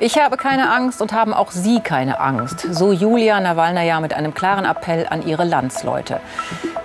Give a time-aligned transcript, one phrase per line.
[0.00, 2.66] Ich habe keine Angst und haben auch Sie keine Angst.
[2.72, 6.20] So Julia Nawalnaja mit einem klaren Appell an ihre Landsleute.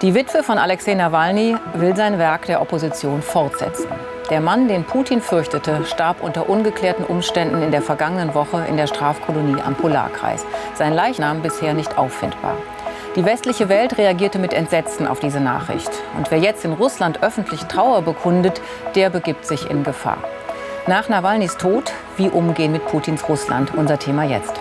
[0.04, 3.87] Die Witwe von Alexei Nawalny will sein Werk der Opposition fortsetzen.
[4.29, 8.85] Der Mann, den Putin fürchtete, starb unter ungeklärten Umständen in der vergangenen Woche in der
[8.85, 10.46] Strafkolonie am Polarkreis.
[10.76, 12.57] Sein Leichnam bisher nicht auffindbar.
[13.15, 15.89] Die westliche Welt reagierte mit Entsetzen auf diese Nachricht.
[16.16, 18.62] Und wer jetzt in Russland öffentlich Trauer bekundet,
[18.94, 20.20] der begibt sich in Gefahr.
[20.88, 23.73] Nach Nawalnys Tod, wie umgehen mit Putins Russland?
[23.75, 24.53] Unser Thema jetzt.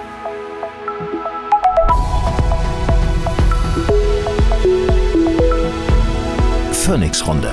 [6.73, 7.53] Phoenix-Runde.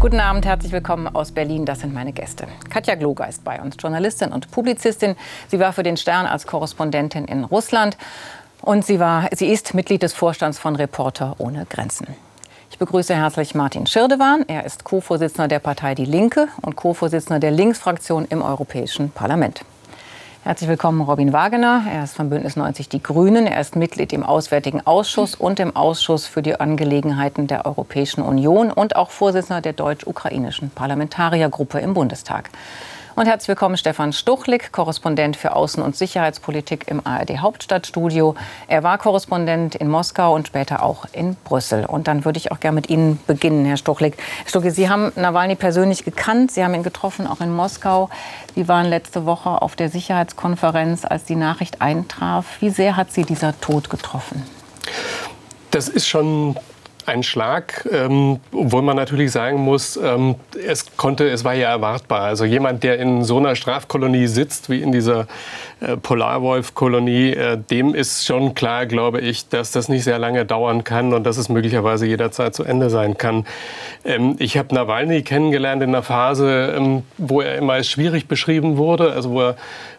[0.00, 1.66] Guten Abend, herzlich willkommen aus Berlin.
[1.66, 2.46] Das sind meine Gäste.
[2.70, 5.16] Katja Gloger ist bei uns, Journalistin und Publizistin.
[5.48, 7.96] Sie war für den Stern als Korrespondentin in Russland
[8.62, 12.06] und sie, war, sie ist Mitglied des Vorstands von Reporter ohne Grenzen.
[12.78, 14.44] Ich begrüße herzlich Martin Schirdewan.
[14.46, 19.62] Er ist Co-Vorsitzender der Partei Die Linke und Co-Vorsitzender der Linksfraktion im Europäischen Parlament.
[20.44, 21.82] Herzlich willkommen, Robin Wagener.
[21.92, 23.48] Er ist von Bündnis 90 Die Grünen.
[23.48, 28.70] Er ist Mitglied im Auswärtigen Ausschuss und im Ausschuss für die Angelegenheiten der Europäischen Union
[28.70, 32.48] und auch Vorsitzender der deutsch-ukrainischen Parlamentariergruppe im Bundestag.
[33.18, 38.36] Und herzlich willkommen Stefan Stuchlik, Korrespondent für Außen- und Sicherheitspolitik im ARD Hauptstadtstudio.
[38.68, 41.84] Er war Korrespondent in Moskau und später auch in Brüssel.
[41.84, 44.16] Und dann würde ich auch gerne mit Ihnen beginnen, Herr Stuchlik.
[44.18, 48.08] Herr Stuchlik, Sie haben Nawalny persönlich gekannt, Sie haben ihn getroffen, auch in Moskau.
[48.54, 52.46] Sie waren letzte Woche auf der Sicherheitskonferenz, als die Nachricht eintraf.
[52.60, 54.44] Wie sehr hat Sie dieser Tod getroffen?
[55.72, 56.56] Das ist schon
[57.08, 62.20] ein Schlag, ähm, obwohl man natürlich sagen muss, ähm, es konnte, es war ja erwartbar.
[62.20, 65.26] Also jemand, der in so einer Strafkolonie sitzt, wie in dieser
[65.80, 70.84] äh, Polarwolf-Kolonie, äh, dem ist schon klar, glaube ich, dass das nicht sehr lange dauern
[70.84, 73.46] kann und dass es möglicherweise jederzeit zu Ende sein kann.
[74.04, 78.76] Ähm, ich habe Nawalny kennengelernt in einer Phase, ähm, wo er immer als schwierig beschrieben
[78.76, 79.56] wurde, also wo er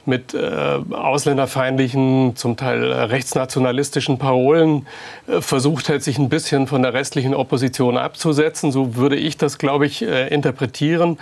[0.10, 4.88] mit äh, ausländerfeindlichen, zum Teil rechtsnationalistischen Parolen
[5.28, 8.72] äh, versucht hat, sich ein bisschen von der restlichen Opposition abzusetzen.
[8.72, 11.18] So würde ich das, glaube ich, äh, interpretieren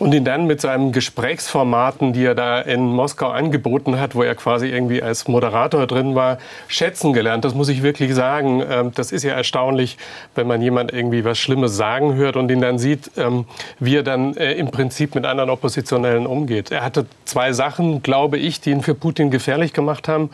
[0.00, 4.34] und ihn dann mit seinen Gesprächsformaten, die er da in Moskau angeboten hat, wo er
[4.34, 7.44] quasi irgendwie als Moderator drin war, schätzen gelernt.
[7.44, 8.62] Das muss ich wirklich sagen.
[8.68, 9.96] Ähm, das ist ja erstaunlich,
[10.34, 13.44] wenn man jemand irgendwie was Schlimmes sagen hört und ihn dann sieht, ähm,
[13.78, 16.72] wie er dann äh, im Prinzip mit anderen Oppositionellen umgeht.
[16.72, 20.30] Er hatte zwei Sachen, glaube ich, die ihn für Putin gefährlich gemacht haben.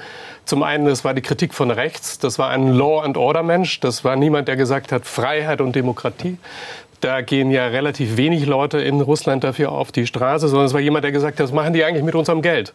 [0.47, 2.19] Zum einen, das war die Kritik von rechts.
[2.19, 3.81] Das war ein Law and Order Mensch.
[3.81, 6.39] Das war niemand, der gesagt hat Freiheit und Demokratie.
[7.01, 10.81] Da gehen ja relativ wenig Leute in Russland dafür auf die Straße, sondern es war
[10.81, 12.75] jemand, der gesagt hat, was machen die eigentlich mit unserem Geld?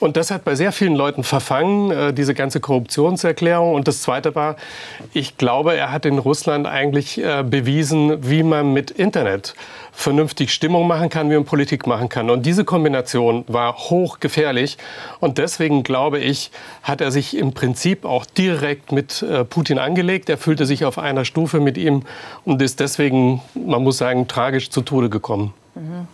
[0.00, 3.74] Und das hat bei sehr vielen Leuten verfangen, äh, diese ganze Korruptionserklärung.
[3.74, 4.56] Und das Zweite war,
[5.12, 9.54] ich glaube, er hat in Russland eigentlich äh, bewiesen, wie man mit Internet
[9.92, 12.30] vernünftig Stimmung machen kann, wie man Politik machen kann.
[12.30, 14.78] Und diese Kombination war hochgefährlich.
[15.18, 20.28] Und deswegen glaube ich, hat er sich im Prinzip auch direkt mit äh, Putin angelegt.
[20.28, 22.02] Er fühlte sich auf einer Stufe mit ihm
[22.44, 25.52] und ist deswegen, man muss sagen, tragisch zu Tode gekommen.
[25.74, 26.06] Mhm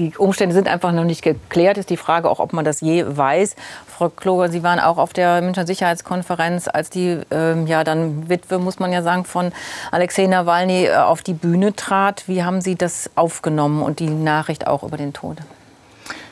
[0.00, 1.76] die Umstände sind einfach noch nicht geklärt.
[1.76, 3.54] Ist die Frage auch, ob man das je weiß.
[3.86, 8.58] Frau Kloger, Sie waren auch auf der Münchner Sicherheitskonferenz, als die ähm, ja dann Witwe,
[8.58, 9.52] muss man ja sagen, von
[9.90, 12.24] Alexei Nawalny äh, auf die Bühne trat.
[12.26, 15.36] Wie haben Sie das aufgenommen und die Nachricht auch über den Tod?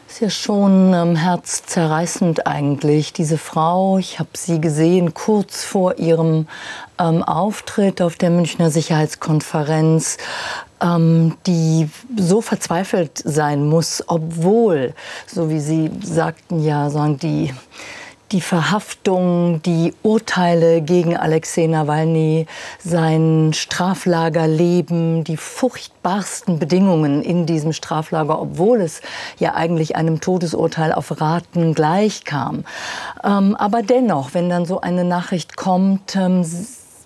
[0.08, 3.12] Ist ja schon ähm, herzzerreißend eigentlich.
[3.12, 6.46] Diese Frau, ich habe sie gesehen kurz vor ihrem
[6.98, 10.16] ähm, Auftritt auf der Münchner Sicherheitskonferenz,
[10.80, 14.94] ähm, die so verzweifelt sein muss, obwohl,
[15.26, 17.52] so wie Sie sagten, ja, sagen die
[18.33, 22.47] die Verhaftung, die Urteile gegen Alexei Nawalny,
[22.78, 29.00] sein Straflagerleben, die furchtbarsten Bedingungen in diesem Straflager, obwohl es
[29.39, 32.65] ja eigentlich einem Todesurteil auf Raten gleichkam.
[33.25, 36.45] Ähm, aber dennoch, wenn dann so eine Nachricht kommt, ähm,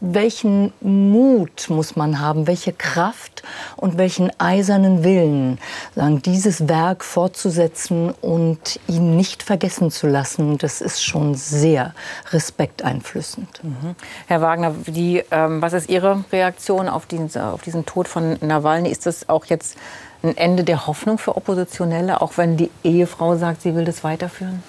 [0.04, 3.44] welchen Mut muss man haben, welche Kraft
[3.76, 5.58] und welchen eisernen Willen,
[5.94, 11.94] sagen, dieses Werk fortzusetzen und ihn nicht vergessen zu lassen, das ist schon sehr
[12.32, 13.62] respekteinflößend.
[13.62, 13.94] Mhm.
[14.26, 18.90] Herr Wagner, die, ähm, was ist Ihre Reaktion auf diesen, auf diesen Tod von Nawalny?
[18.90, 19.76] Ist das auch jetzt
[20.24, 24.64] ein Ende der Hoffnung für Oppositionelle, auch wenn die Ehefrau sagt, sie will das weiterführen?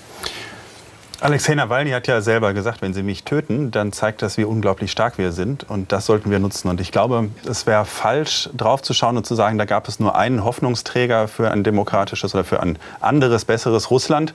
[1.23, 4.91] Alexei Nawalny hat ja selber gesagt, wenn Sie mich töten, dann zeigt das, wie unglaublich
[4.91, 5.69] stark wir sind.
[5.69, 6.67] Und das sollten wir nutzen.
[6.67, 10.43] Und ich glaube, es wäre falsch, draufzuschauen und zu sagen, da gab es nur einen
[10.43, 14.33] Hoffnungsträger für ein demokratisches oder für ein anderes, besseres Russland,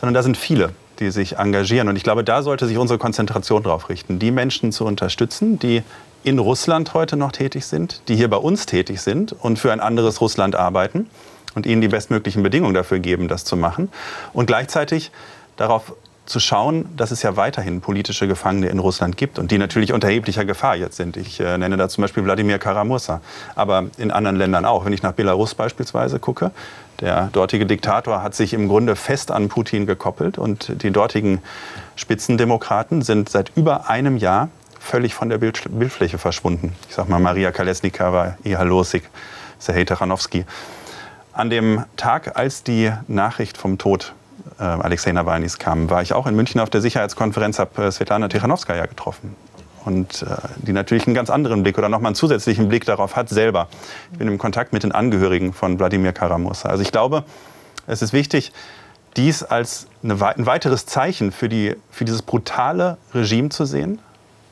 [0.00, 1.88] sondern da sind viele die sich engagieren.
[1.88, 5.82] Und ich glaube, da sollte sich unsere Konzentration drauf richten, die Menschen zu unterstützen, die
[6.24, 9.80] in Russland heute noch tätig sind, die hier bei uns tätig sind und für ein
[9.80, 11.08] anderes Russland arbeiten
[11.54, 13.90] und ihnen die bestmöglichen Bedingungen dafür geben, das zu machen.
[14.34, 15.10] Und gleichzeitig
[15.56, 15.94] darauf
[16.30, 20.06] zu schauen, dass es ja weiterhin politische Gefangene in Russland gibt und die natürlich unter
[20.06, 21.16] erheblicher Gefahr jetzt sind.
[21.16, 23.20] Ich äh, nenne da zum Beispiel Wladimir Karamursa,
[23.56, 24.84] aber in anderen Ländern auch.
[24.84, 26.52] Wenn ich nach Belarus beispielsweise gucke,
[27.00, 31.42] der dortige Diktator hat sich im Grunde fest an Putin gekoppelt und die dortigen
[31.96, 36.76] Spitzendemokraten sind seit über einem Jahr völlig von der Bild Bildfläche verschwunden.
[36.88, 39.02] Ich sage mal Maria Kalesnikava, Ihal Losik,
[39.58, 40.44] Serhej Taranowski.
[41.32, 44.14] An dem Tag, als die Nachricht vom Tod
[44.58, 48.28] äh, Alexei Nawalnys kam, war ich auch in München auf der Sicherheitskonferenz, habe äh, Svetlana
[48.28, 49.34] Tichanowskaja getroffen.
[49.84, 50.26] Und äh,
[50.56, 53.68] die natürlich einen ganz anderen Blick oder nochmal einen zusätzlichen Blick darauf hat selber.
[54.12, 56.68] Ich bin im Kontakt mit den Angehörigen von Wladimir Karamusa.
[56.68, 57.24] Also ich glaube,
[57.86, 58.52] es ist wichtig,
[59.16, 64.00] dies als eine, ein weiteres Zeichen für, die, für dieses brutale Regime zu sehen,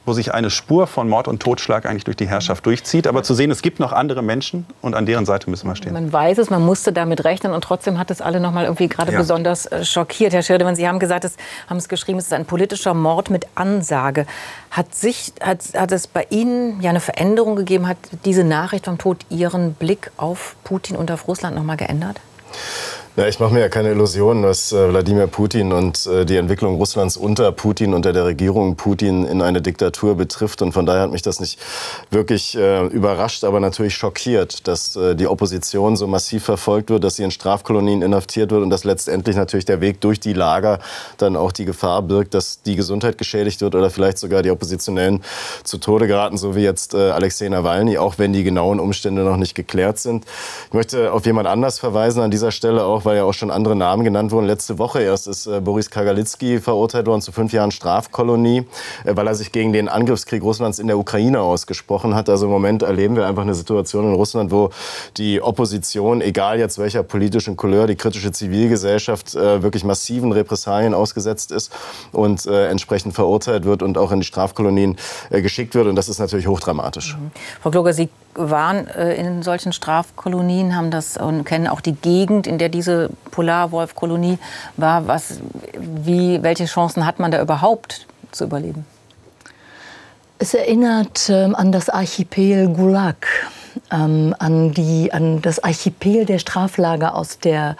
[0.09, 3.07] wo sich eine Spur von Mord und Totschlag eigentlich durch die Herrschaft durchzieht.
[3.07, 5.93] Aber zu sehen, es gibt noch andere Menschen und an deren Seite müssen wir stehen.
[5.93, 8.89] Man weiß es, man musste damit rechnen und trotzdem hat es alle noch mal irgendwie
[8.89, 9.19] gerade ja.
[9.19, 10.33] besonders äh, schockiert.
[10.33, 11.37] Herr Schirdemann, Sie haben gesagt, es
[11.69, 14.27] haben es geschrieben, es ist ein politischer Mord mit Ansage.
[14.71, 17.87] Hat, sich, hat, hat es bei Ihnen ja eine Veränderung gegeben?
[17.87, 22.19] Hat diese Nachricht vom Tod Ihren Blick auf Putin und auf Russland noch mal geändert?
[23.19, 26.77] Ja, ich mache mir ja keine Illusionen, was äh, Wladimir Putin und äh, die Entwicklung
[26.77, 30.63] Russlands unter Putin, unter der Regierung Putin in eine Diktatur betrifft.
[30.63, 31.59] Und von daher hat mich das nicht
[32.13, 37.17] wirklich äh, überrascht, aber natürlich schockiert, dass äh, die Opposition so massiv verfolgt wird, dass
[37.17, 40.79] sie in Strafkolonien inhaftiert wird und dass letztendlich natürlich der Weg durch die Lager
[41.17, 45.25] dann auch die Gefahr birgt, dass die Gesundheit geschädigt wird oder vielleicht sogar die Oppositionellen
[45.65, 49.39] zu Tode geraten, so wie jetzt äh, Alexei Nawalny, auch wenn die genauen Umstände noch
[49.39, 50.25] nicht geklärt sind.
[50.69, 53.75] Ich möchte auf jemand anders verweisen an dieser Stelle auch, weil ja auch schon andere
[53.75, 54.47] Namen genannt wurden.
[54.47, 58.67] Letzte Woche erst ist äh, Boris Kagalitzki verurteilt worden zu fünf Jahren Strafkolonie,
[59.05, 62.29] äh, weil er sich gegen den Angriffskrieg Russlands in der Ukraine ausgesprochen hat.
[62.29, 64.69] Also im Moment erleben wir einfach eine Situation in Russland, wo
[65.17, 71.51] die Opposition, egal jetzt welcher politischen Couleur, die kritische Zivilgesellschaft äh, wirklich massiven Repressalien ausgesetzt
[71.51, 71.73] ist
[72.13, 74.99] und äh, entsprechend verurteilt wird und auch in die Strafkolonien
[75.31, 75.87] äh, geschickt wird.
[75.87, 77.17] Und das ist natürlich hochdramatisch.
[77.17, 77.31] Mhm.
[77.63, 82.47] Frau Kloger, Sie waren äh, in solchen Strafkolonien, haben das und kennen auch die Gegend,
[82.47, 82.98] in der diese
[83.31, 84.39] Polarwolf-Kolonie
[84.77, 85.07] war.
[85.07, 85.41] Was,
[85.79, 88.85] wie, welche Chancen hat man da überhaupt zu überleben?
[90.39, 93.27] Es erinnert ähm, an das Archipel Gulag
[93.91, 97.77] ähm, an, die, an das Archipel der Straflager aus der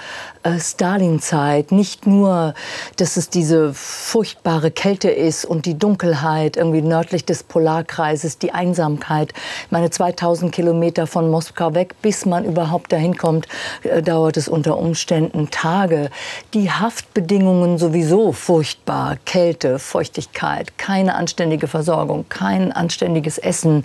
[0.59, 1.73] Stalin-Zeit.
[1.73, 2.55] Nicht nur,
[2.97, 9.35] dass es diese furchtbare Kälte ist und die Dunkelheit irgendwie nördlich des Polarkreises, die Einsamkeit.
[9.71, 13.49] Meine 2000 Kilometer von Moskau weg, bis man überhaupt dahin kommt,
[13.83, 16.11] äh, dauert es unter Umständen Tage.
[16.55, 19.17] Die Haftbedingungen sowieso furchtbar.
[19.25, 23.85] Kälte, Feuchtigkeit, keine anständige Versorgung, kein anständiges Essen.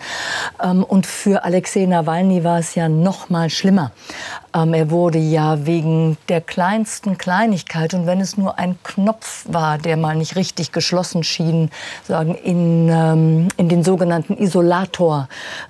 [0.64, 3.92] Ähm, und für Alexei Nawalny war es ja noch mal schlimmer.
[4.56, 9.78] Ähm, er wurde ja wegen der kleinsten Kleinigkeit und wenn es nur ein Knopf war,
[9.78, 11.70] der mal nicht richtig geschlossen schien,
[12.08, 15.28] sagen in, ähm, in den sogenannten Isolator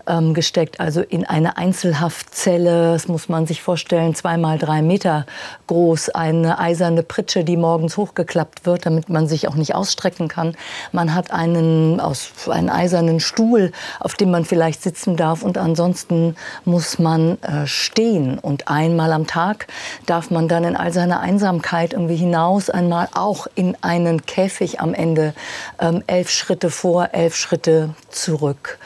[0.08, 2.94] ähm, gesteckt, also in eine Einzelhaftzelle.
[2.94, 5.26] Das muss man sich vorstellen, zweimal drei Meter
[5.68, 10.56] groß, eine eiserne Pritsche, die morgens hochgeklappt wird, damit man sich auch nicht ausstrecken kann.
[10.92, 16.36] Man hat einen aus einen eisernen Stuhl, auf dem man vielleicht sitzen darf und ansonsten
[16.66, 19.68] muss man äh, stehen und einmal am Tag
[20.06, 24.94] darf man dann in all seiner Einsamkeit irgendwie hinaus einmal auch in einen Käfig am
[24.94, 25.34] Ende
[25.80, 28.80] ähm, elf Schritte vor, elf Schritte zurück.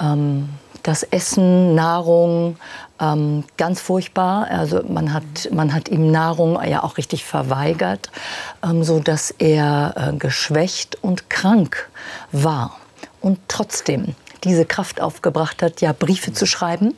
[0.00, 0.48] Ähm,
[0.82, 2.56] das Essen, Nahrung,
[3.00, 4.48] ähm, ganz furchtbar.
[4.50, 8.10] Also man hat, man hat ihm Nahrung ja auch richtig verweigert,
[8.64, 11.88] ähm, so dass er äh, geschwächt und krank
[12.32, 12.76] war
[13.20, 16.94] und trotzdem diese Kraft aufgebracht hat, ja Briefe zu schreiben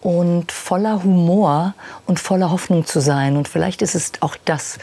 [0.00, 1.74] und voller Humor
[2.06, 3.36] und voller Hoffnung zu sein.
[3.36, 4.78] Und vielleicht ist es auch das,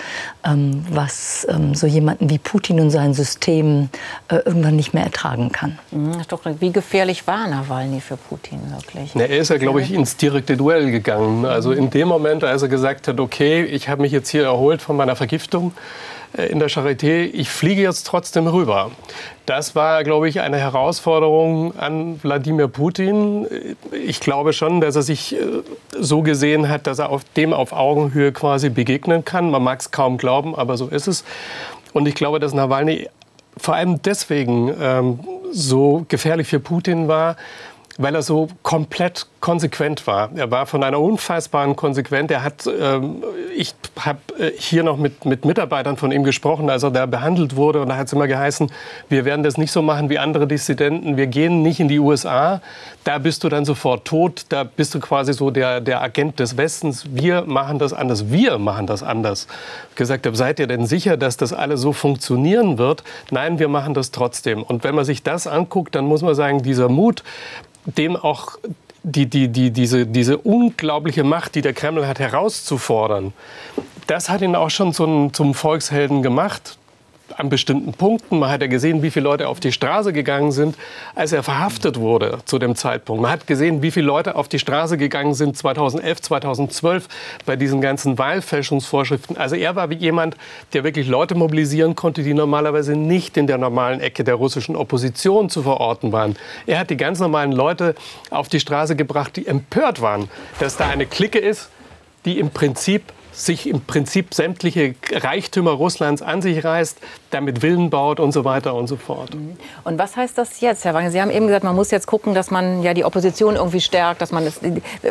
[0.45, 3.89] ähm, was ähm, so jemanden wie Putin und sein System
[4.27, 5.79] äh, irgendwann nicht mehr ertragen kann.
[5.91, 6.17] Mhm,
[6.59, 9.11] wie gefährlich war Nawalny für Putin wirklich?
[9.15, 11.45] Na, er ist ja, glaube ich, ins direkte Duell gegangen.
[11.45, 14.81] Also in dem Moment, als er gesagt hat, okay, ich habe mich jetzt hier erholt
[14.81, 15.73] von meiner Vergiftung,
[16.33, 18.91] in der Charité, ich fliege jetzt trotzdem rüber.
[19.45, 23.47] Das war, glaube ich, eine Herausforderung an Wladimir Putin.
[23.91, 25.39] Ich glaube schon, dass er sich äh,
[25.97, 29.49] so gesehen hat, dass er auf dem auf Augenhöhe quasi begegnen kann.
[29.49, 31.23] Man mag es kaum glauben, aber so ist es.
[31.93, 33.07] Und ich glaube, dass Nawalny
[33.55, 35.19] vor allem deswegen ähm,
[35.51, 37.37] so gefährlich für Putin war,
[37.97, 40.29] weil er so komplett konsequent war.
[40.35, 42.31] Er war von einer unfassbaren Konsequenz.
[42.31, 43.23] Er hat, ähm,
[43.55, 47.55] ich habe äh, hier noch mit, mit Mitarbeitern von ihm gesprochen, als er da behandelt
[47.55, 47.81] wurde.
[47.81, 48.71] Und da hat es immer geheißen,
[49.09, 51.17] wir werden das nicht so machen wie andere Dissidenten.
[51.17, 52.61] Wir gehen nicht in die USA.
[53.03, 54.45] Da bist du dann sofort tot.
[54.49, 57.05] Da bist du quasi so der, der Agent des Westens.
[57.09, 58.31] Wir machen das anders.
[58.31, 59.47] Wir machen das anders.
[59.95, 63.03] Gesagt habe, seid ihr denn sicher, dass das alles so funktionieren wird?
[63.31, 64.61] Nein, wir machen das trotzdem.
[64.61, 67.23] Und wenn man sich das anguckt, dann muss man sagen, dieser Mut,
[67.87, 68.57] dem auch
[69.03, 73.33] die, die, die, diese, diese unglaubliche Macht, die der Kreml hat, herauszufordern,
[74.05, 76.76] das hat ihn auch schon zum, zum Volkshelden gemacht
[77.35, 78.39] an bestimmten Punkten.
[78.39, 80.75] Man hat ja gesehen, wie viele Leute auf die Straße gegangen sind,
[81.15, 83.21] als er verhaftet wurde zu dem Zeitpunkt.
[83.21, 87.07] Man hat gesehen, wie viele Leute auf die Straße gegangen sind 2011, 2012
[87.45, 89.37] bei diesen ganzen Wahlfälschungsvorschriften.
[89.37, 90.37] Also er war wie jemand,
[90.73, 95.49] der wirklich Leute mobilisieren konnte, die normalerweise nicht in der normalen Ecke der russischen Opposition
[95.49, 96.35] zu verorten waren.
[96.65, 97.95] Er hat die ganz normalen Leute
[98.29, 100.29] auf die Straße gebracht, die empört waren,
[100.59, 101.69] dass da eine Clique ist,
[102.25, 103.03] die im Prinzip
[103.37, 106.97] sich im Prinzip sämtliche Reichtümer Russlands an sich reißt,
[107.29, 109.29] damit Villen baut und so weiter und so fort.
[109.83, 111.11] Und was heißt das jetzt, Herr Wagner?
[111.11, 114.21] Sie haben eben gesagt, man muss jetzt gucken, dass man ja die Opposition irgendwie stärkt,
[114.21, 114.59] dass man das,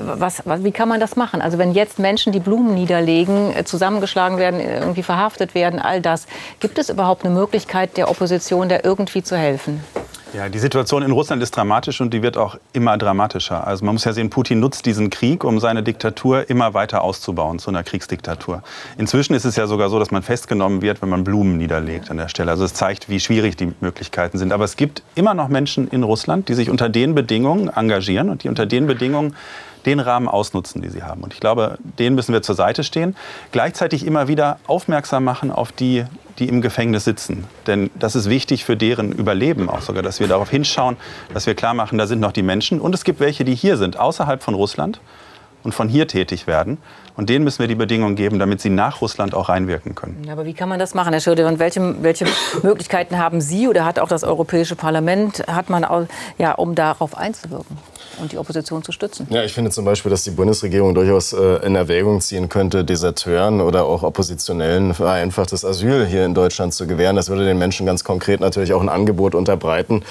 [0.01, 1.41] was, was, wie kann man das machen?
[1.41, 6.27] Also wenn jetzt Menschen die Blumen niederlegen, zusammengeschlagen werden, irgendwie verhaftet werden, all das,
[6.59, 9.85] gibt es überhaupt eine Möglichkeit der Opposition, da irgendwie zu helfen?
[10.37, 13.67] Ja, die Situation in Russland ist dramatisch und die wird auch immer dramatischer.
[13.67, 17.59] Also man muss ja sehen, Putin nutzt diesen Krieg, um seine Diktatur immer weiter auszubauen
[17.59, 18.63] zu einer Kriegsdiktatur.
[18.99, 22.19] Inzwischen ist es ja sogar so, dass man festgenommen wird, wenn man Blumen niederlegt an
[22.19, 22.51] der Stelle.
[22.51, 24.53] Also es zeigt, wie schwierig die Möglichkeiten sind.
[24.53, 28.45] Aber es gibt immer noch Menschen in Russland, die sich unter den Bedingungen engagieren und
[28.45, 29.35] die unter den Bedingungen
[29.87, 31.23] den Rahmen ausnutzen, die sie haben.
[31.23, 33.17] Und ich glaube, denen müssen wir zur Seite stehen.
[33.53, 36.05] Gleichzeitig immer wieder aufmerksam machen auf die
[36.39, 37.45] die im Gefängnis sitzen.
[37.67, 40.97] Denn das ist wichtig für deren Überleben auch sogar, dass wir darauf hinschauen,
[41.33, 42.81] dass wir klar machen, da sind noch die Menschen.
[42.81, 45.01] Und es gibt welche, die hier sind, außerhalb von Russland
[45.63, 46.79] und von hier tätig werden.
[47.17, 50.29] Und denen müssen wir die Bedingungen geben, damit sie nach Russland auch reinwirken können.
[50.31, 51.47] Aber wie kann man das machen, Herr Schirde?
[51.47, 52.27] Und welche, welche
[52.63, 56.07] Möglichkeiten haben Sie oder hat auch das Europäische Parlament, hat man, auch,
[56.39, 57.79] ja, um darauf einzuwirken?
[58.19, 59.27] Und die Opposition zu stützen.
[59.31, 63.61] Ja, ich finde zum Beispiel, dass die Bundesregierung durchaus äh, in Erwägung ziehen könnte, Deserteuren
[63.61, 67.17] oder auch Oppositionellen vereinfachtes Asyl hier in Deutschland zu gewähren.
[67.17, 70.03] Das würde den Menschen ganz konkret natürlich auch ein Angebot unterbreiten,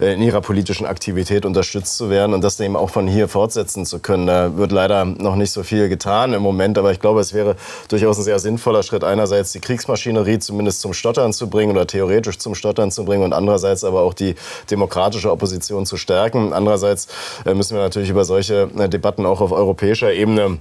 [0.00, 3.86] äh, in ihrer politischen Aktivität unterstützt zu werden und das eben auch von hier fortsetzen
[3.86, 4.26] zu können.
[4.26, 7.56] Da wird leider noch nicht so viel getan im Moment, aber ich glaube, es wäre
[7.88, 12.38] durchaus ein sehr sinnvoller Schritt, einerseits die Kriegsmaschinerie zumindest zum Stottern zu bringen oder theoretisch
[12.38, 14.34] zum Stottern zu bringen und andererseits aber auch die
[14.70, 16.52] demokratische Opposition zu stärken.
[16.52, 17.08] Andererseits
[17.44, 20.58] äh, müssen wir natürlich über solche äh, Debatten auch auf europäischer Ebene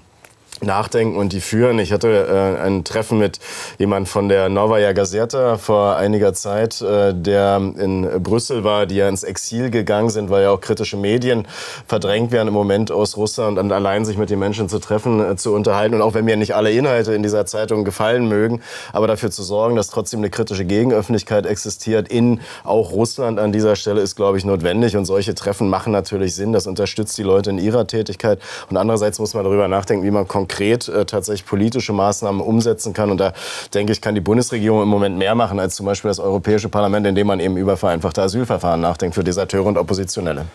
[0.64, 1.80] nachdenken und die führen.
[1.80, 3.40] Ich hatte äh, ein Treffen mit
[3.78, 9.10] jemand von der Novaya Gazeta vor einiger Zeit, äh, der in Brüssel war, die ja
[9.10, 11.48] ins Exil gegangen sind, weil ja auch kritische Medien
[11.88, 15.36] verdrängt werden im Moment aus Russland und allein sich mit den Menschen zu treffen, äh,
[15.36, 18.62] zu unterhalten und auch wenn mir nicht alle Inhalte in dieser Zeitung gefallen mögen,
[18.94, 23.76] aber dafür zu sorgen, dass trotzdem eine kritische Gegenöffentlichkeit existiert in auch Russland an dieser
[23.76, 26.54] Stelle ist, glaube ich, notwendig und solche Treffen machen natürlich Sinn.
[26.54, 28.40] Das unterstützt die Leute in ihrer Tätigkeit
[28.70, 32.94] und andererseits muss man darüber nachdenken, wie man konkret konkret äh, tatsächlich politische Maßnahmen umsetzen
[32.94, 33.10] kann.
[33.10, 33.34] Und da
[33.74, 37.08] denke ich, kann die Bundesregierung im Moment mehr machen als zum Beispiel das Europäische Parlament,
[37.08, 40.46] indem man eben über vereinfachte Asylverfahren nachdenkt für Deserteure und Oppositionelle.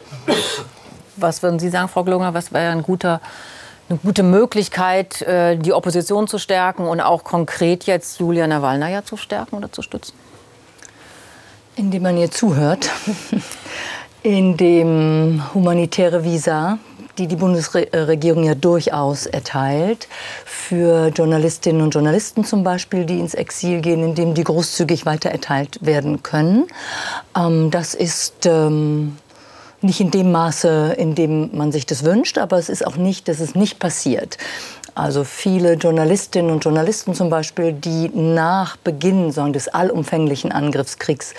[1.17, 3.21] Was würden Sie sagen, Frau Glunger, was wäre ein guter
[3.91, 9.17] eine gute Möglichkeit, äh, die Opposition zu stärken und auch konkret jetzt Julia Nawalna zu
[9.17, 10.13] stärken oder zu stützen?
[11.75, 12.91] Indem man ihr zuhört,
[14.23, 16.79] indem humanitäre Visa
[17.19, 20.09] die die Bundesregierung ja durchaus erteilt,
[20.45, 25.79] für Journalistinnen und Journalisten zum Beispiel, die ins Exil gehen, indem die großzügig weiter erteilt
[25.81, 26.67] werden können.
[27.37, 29.17] Ähm, das ist ähm,
[29.81, 33.29] nicht in dem Maße, in dem man sich das wünscht, aber es ist auch nicht,
[33.29, 34.39] dass es nicht passiert.
[34.99, 41.35] Also viele Journalistinnen und Journalisten zum Beispiel, die nach Beginn sagen, des allumfänglichen Angriffskriegs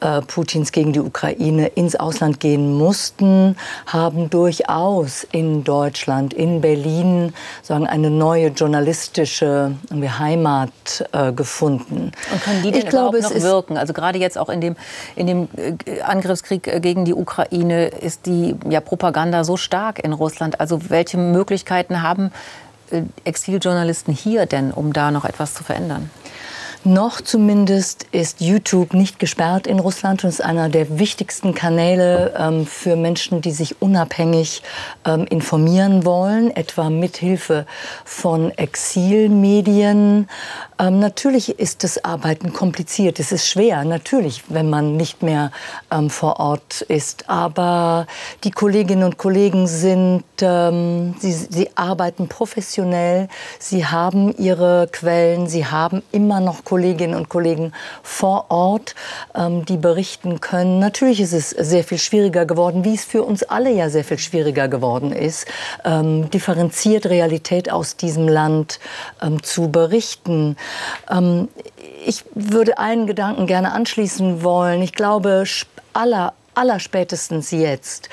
[0.00, 7.32] äh, Putins gegen die Ukraine ins Ausland gehen mussten, haben durchaus in Deutschland, in Berlin
[7.62, 9.76] sagen, eine neue journalistische
[10.18, 10.70] Heimat
[11.12, 12.10] äh, gefunden.
[12.32, 13.76] Und können die denn ich glaube, noch wirken?
[13.76, 14.74] Also gerade jetzt auch in dem,
[15.14, 20.12] in dem äh, Angriffskrieg äh, gegen die Ukraine ist die ja, Propaganda so stark in
[20.12, 20.58] Russland.
[20.58, 22.32] Also welche Möglichkeiten haben
[23.24, 26.10] Exiljournalisten hier denn, um da noch etwas zu verändern?
[26.86, 32.64] Noch zumindest ist YouTube nicht gesperrt in Russland und ist einer der wichtigsten Kanäle ähm,
[32.64, 34.62] für Menschen, die sich unabhängig
[35.04, 37.66] ähm, informieren wollen, etwa mithilfe
[38.04, 40.28] von Exilmedien.
[40.78, 45.50] Ähm, natürlich ist das Arbeiten kompliziert, es ist schwer, natürlich, wenn man nicht mehr
[45.90, 47.30] ähm, vor Ort ist.
[47.30, 48.06] Aber
[48.44, 53.28] die Kolleginnen und Kollegen sind, ähm, sie, sie arbeiten professionell,
[53.58, 58.94] sie haben ihre Quellen, sie haben immer noch Kolleginnen und Kollegen vor Ort,
[59.34, 60.78] ähm, die berichten können.
[60.78, 64.18] Natürlich ist es sehr viel schwieriger geworden, wie es für uns alle ja sehr viel
[64.18, 65.46] schwieriger geworden ist,
[65.84, 68.78] ähm, differenziert Realität aus diesem Land
[69.22, 70.56] ähm, zu berichten.
[71.10, 71.48] Ähm,
[72.04, 74.82] ich würde einen Gedanken gerne anschließen wollen.
[74.82, 75.44] Ich glaube,
[75.92, 78.08] aller, aller spätestens jetzt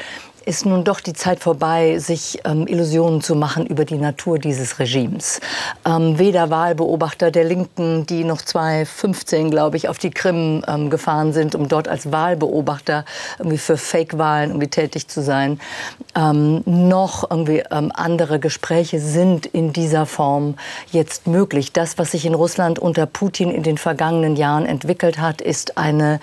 [0.45, 4.79] ist nun doch die Zeit vorbei, sich ähm, Illusionen zu machen über die Natur dieses
[4.79, 5.39] Regimes.
[5.85, 11.33] Ähm, weder Wahlbeobachter der Linken, die noch 2015, glaube ich, auf die Krim ähm, gefahren
[11.33, 13.05] sind, um dort als Wahlbeobachter
[13.39, 15.59] irgendwie für Fake-Wahlen irgendwie tätig zu sein,
[16.15, 20.55] ähm, noch irgendwie ähm, andere Gespräche sind in dieser Form
[20.91, 21.71] jetzt möglich.
[21.71, 26.19] Das, was sich in Russland unter Putin in den vergangenen Jahren entwickelt hat, ist eine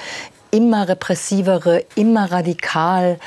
[0.50, 3.18] immer repressivere, immer radikal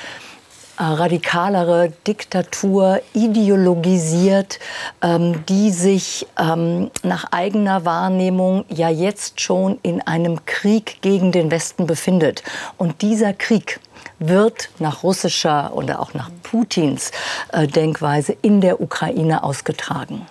[0.77, 4.60] radikalere Diktatur ideologisiert,
[5.01, 11.51] ähm, die sich ähm, nach eigener Wahrnehmung ja jetzt schon in einem Krieg gegen den
[11.51, 12.44] Westen befindet.
[12.77, 13.80] Und dieser Krieg
[14.20, 17.12] wird nach russischer oder auch nach Putins
[17.51, 20.25] äh, Denkweise in der Ukraine ausgetragen.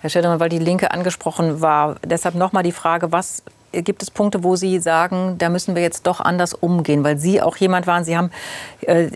[0.00, 4.10] Herr Schädermann, weil die Linke angesprochen war, deshalb noch mal die Frage, was gibt es
[4.10, 7.04] Punkte, wo Sie sagen, da müssen wir jetzt doch anders umgehen?
[7.04, 8.30] Weil Sie auch jemand waren, Sie haben
[8.82, 9.08] äh,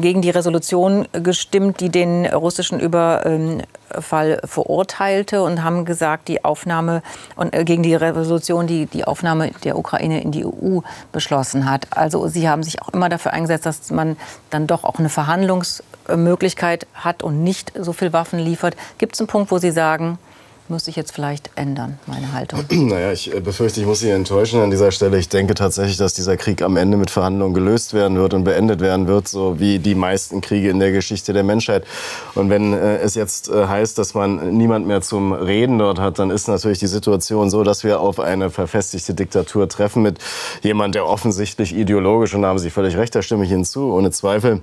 [0.00, 7.02] gegen die Resolution gestimmt, die den russischen Überfall verurteilte und haben gesagt, die Aufnahme
[7.36, 10.80] und äh, gegen die Resolution, die die Aufnahme der Ukraine in die EU
[11.12, 11.86] beschlossen hat.
[11.90, 14.16] Also Sie haben sich auch immer dafür eingesetzt, dass man
[14.48, 18.76] dann doch auch eine Verhandlungsmöglichkeit hat und nicht so viel Waffen liefert.
[18.98, 20.18] Gibt es einen Punkt, wo Sie sagen,
[20.70, 22.60] muss ich jetzt vielleicht ändern, meine Haltung?
[22.90, 25.18] Naja, ich äh, befürchte, ich muss Sie enttäuschen an dieser Stelle.
[25.18, 28.80] Ich denke tatsächlich, dass dieser Krieg am Ende mit Verhandlungen gelöst werden wird und beendet
[28.80, 31.84] werden wird, so wie die meisten Kriege in der Geschichte der Menschheit.
[32.34, 36.18] Und wenn äh, es jetzt äh, heißt, dass man niemand mehr zum Reden dort hat,
[36.18, 40.18] dann ist natürlich die Situation so, dass wir auf eine verfestigte Diktatur treffen mit
[40.62, 43.92] jemand, der offensichtlich ideologisch, und da haben Sie völlig recht, da stimme ich Ihnen zu,
[43.92, 44.62] ohne Zweifel,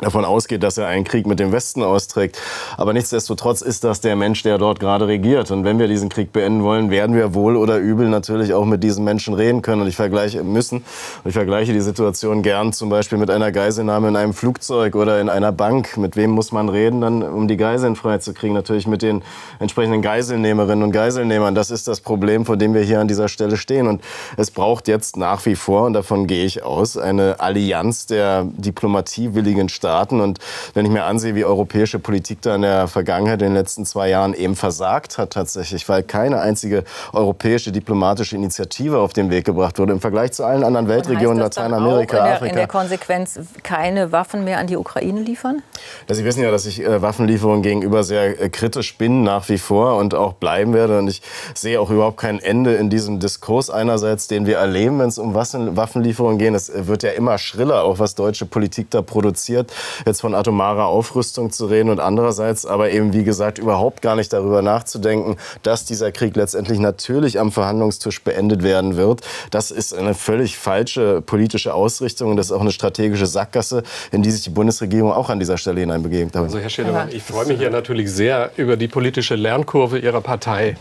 [0.00, 2.38] davon ausgeht, dass er einen Krieg mit dem Westen austrägt.
[2.76, 5.50] Aber nichtsdestotrotz ist das der Mensch, der dort gerade regiert.
[5.50, 8.82] Und wenn wir diesen Krieg beenden wollen, werden wir wohl oder übel natürlich auch mit
[8.82, 9.82] diesen Menschen reden können.
[9.82, 10.78] Und ich vergleiche müssen.
[10.78, 15.20] Und ich vergleiche die Situation gern zum Beispiel mit einer Geiselnahme in einem Flugzeug oder
[15.20, 15.96] in einer Bank.
[15.96, 18.54] Mit wem muss man reden, dann, um die Geiseln freizukriegen?
[18.54, 19.22] Natürlich mit den
[19.58, 21.54] entsprechenden Geiselnehmerinnen und Geiselnehmern.
[21.54, 23.86] Das ist das Problem, vor dem wir hier an dieser Stelle stehen.
[23.86, 24.02] Und
[24.36, 29.68] es braucht jetzt nach wie vor, und davon gehe ich aus, eine Allianz der diplomatiewilligen
[29.68, 30.20] Staaten Staaten.
[30.20, 30.38] Und
[30.72, 34.08] wenn ich mir ansehe, wie europäische Politik da in der Vergangenheit, in den letzten zwei
[34.08, 39.78] Jahren eben versagt hat tatsächlich, weil keine einzige europäische diplomatische Initiative auf den Weg gebracht
[39.78, 42.50] wurde im Vergleich zu allen anderen Weltregionen, Lateinamerika, in der, Afrika.
[42.50, 45.62] In der Konsequenz keine Waffen mehr an die Ukraine liefern?
[46.08, 49.58] Ja, Sie wissen ja, dass ich äh, Waffenlieferungen gegenüber sehr äh, kritisch bin nach wie
[49.58, 50.98] vor und auch bleiben werde.
[50.98, 51.20] Und ich
[51.54, 55.34] sehe auch überhaupt kein Ende in diesem Diskurs einerseits, den wir erleben, wenn es um
[55.34, 56.54] Waffenlieferungen geht.
[56.54, 59.73] Es wird ja immer schriller, auch was deutsche Politik da produziert
[60.06, 64.32] jetzt von atomarer Aufrüstung zu reden und andererseits aber eben, wie gesagt, überhaupt gar nicht
[64.32, 69.22] darüber nachzudenken, dass dieser Krieg letztendlich natürlich am Verhandlungstisch beendet werden wird.
[69.50, 73.82] Das ist eine völlig falsche politische Ausrichtung und das ist auch eine strategische Sackgasse,
[74.12, 76.36] in die sich die Bundesregierung auch an dieser Stelle hineinbegeben hat.
[76.36, 80.76] Also Herr Schädemann, ich freue mich ja natürlich sehr über die politische Lernkurve Ihrer Partei.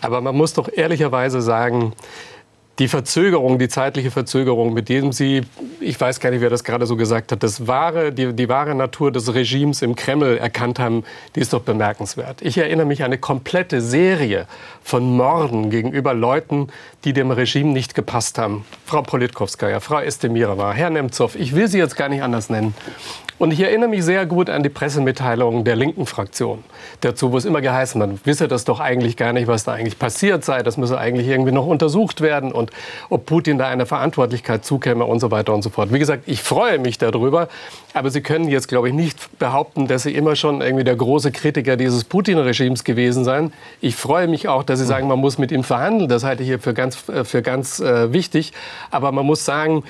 [0.00, 1.92] Aber man muss doch ehrlicherweise sagen,
[2.78, 5.42] die Verzögerung, die zeitliche Verzögerung, mit dem Sie,
[5.80, 8.74] ich weiß gar nicht, wer das gerade so gesagt hat, das wahre, die, die wahre
[8.74, 12.40] Natur des Regimes im Kreml erkannt haben, die ist doch bemerkenswert.
[12.40, 14.46] Ich erinnere mich an eine komplette Serie
[14.82, 16.68] von Morden gegenüber Leuten,
[17.04, 18.64] die dem Regime nicht gepasst haben.
[18.86, 22.74] Frau Politkovskaya, Frau Estemirova, Herr Nemtsov, ich will Sie jetzt gar nicht anders nennen.
[23.38, 26.64] Und ich erinnere mich sehr gut an die Pressemitteilungen der linken Fraktion
[27.00, 29.98] dazu, wo es immer geheißen hat, wisse das doch eigentlich gar nicht, was da eigentlich
[29.98, 30.62] passiert sei.
[30.64, 32.70] Das müsse eigentlich irgendwie noch untersucht werden und
[33.10, 35.92] ob Putin da eine Verantwortlichkeit zukäme und so weiter und so fort.
[35.92, 37.48] Wie gesagt, ich freue mich darüber,
[37.94, 41.30] aber Sie können jetzt, glaube ich, nicht behaupten, dass Sie immer schon irgendwie der große
[41.30, 43.52] Kritiker dieses Putin-Regimes gewesen seien.
[43.80, 46.08] Ich freue mich auch, dass Sie sagen, man muss mit ihm verhandeln.
[46.08, 48.52] Das halte ich hier für ganz, äh, für ganz äh, wichtig.
[48.90, 49.84] Aber man muss sagen,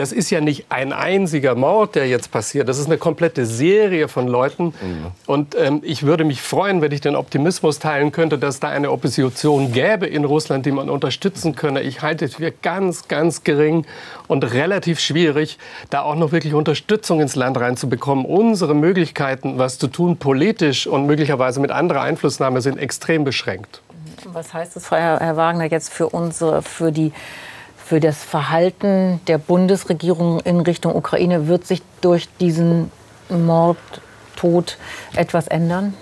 [0.00, 2.70] das ist ja nicht ein einziger Mord, der jetzt passiert.
[2.70, 4.68] Das ist eine komplette Serie von Leuten.
[4.68, 5.06] Mhm.
[5.26, 8.92] Und ähm, ich würde mich freuen, wenn ich den Optimismus teilen könnte, dass da eine
[8.92, 11.82] Opposition gäbe in Russland, die man unterstützen könne.
[11.82, 13.84] Ich halte es für ganz, ganz gering
[14.26, 15.58] und relativ schwierig,
[15.90, 18.24] da auch noch wirklich Unterstützung ins Land reinzubekommen.
[18.24, 23.82] Unsere Möglichkeiten, was zu tun, politisch und möglicherweise mit anderer Einflussnahme, sind extrem beschränkt.
[24.24, 27.12] Was heißt das, Herr Wagner, jetzt für unsere, für die
[27.90, 32.92] für das Verhalten der Bundesregierung in Richtung Ukraine wird sich durch diesen
[33.28, 34.78] Mordtod
[35.16, 35.94] etwas ändern?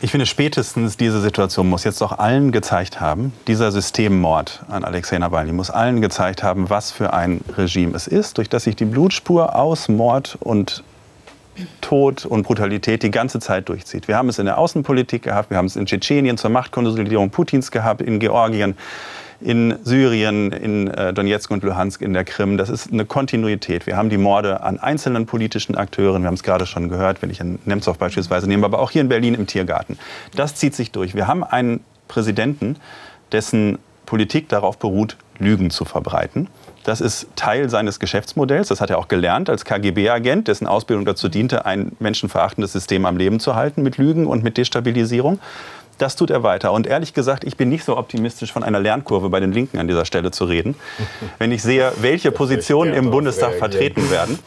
[0.00, 5.18] Ich finde, spätestens diese Situation muss jetzt auch allen gezeigt haben, dieser Systemmord an Alexei
[5.18, 8.86] Nawalny muss allen gezeigt haben, was für ein Regime es ist, durch das sich die
[8.86, 10.82] Blutspur aus Mord und
[11.82, 14.08] Tod und Brutalität die ganze Zeit durchzieht.
[14.08, 17.70] Wir haben es in der Außenpolitik gehabt, wir haben es in Tschetschenien zur Machtkonsolidierung Putins
[17.70, 18.76] gehabt, in Georgien
[19.44, 22.56] in Syrien, in äh, Donetsk und Luhansk, in der Krim.
[22.56, 23.86] Das ist eine Kontinuität.
[23.86, 26.22] Wir haben die Morde an einzelnen politischen Akteuren.
[26.22, 29.02] Wir haben es gerade schon gehört, wenn ich an Nemtsov beispielsweise nehme, aber auch hier
[29.02, 29.98] in Berlin im Tiergarten.
[30.34, 31.14] Das zieht sich durch.
[31.14, 32.76] Wir haben einen Präsidenten,
[33.32, 36.48] dessen Politik darauf beruht, Lügen zu verbreiten.
[36.84, 38.68] Das ist Teil seines Geschäftsmodells.
[38.68, 43.16] Das hat er auch gelernt als KGB-Agent, dessen Ausbildung dazu diente, ein menschenverachtendes System am
[43.16, 45.38] Leben zu halten mit Lügen und mit Destabilisierung.
[45.98, 46.72] Das tut er weiter.
[46.72, 49.88] Und ehrlich gesagt, ich bin nicht so optimistisch, von einer Lernkurve bei den Linken an
[49.88, 50.74] dieser Stelle zu reden.
[51.38, 54.38] Wenn ich sehe, welche Positionen im Bundestag vertreten werden,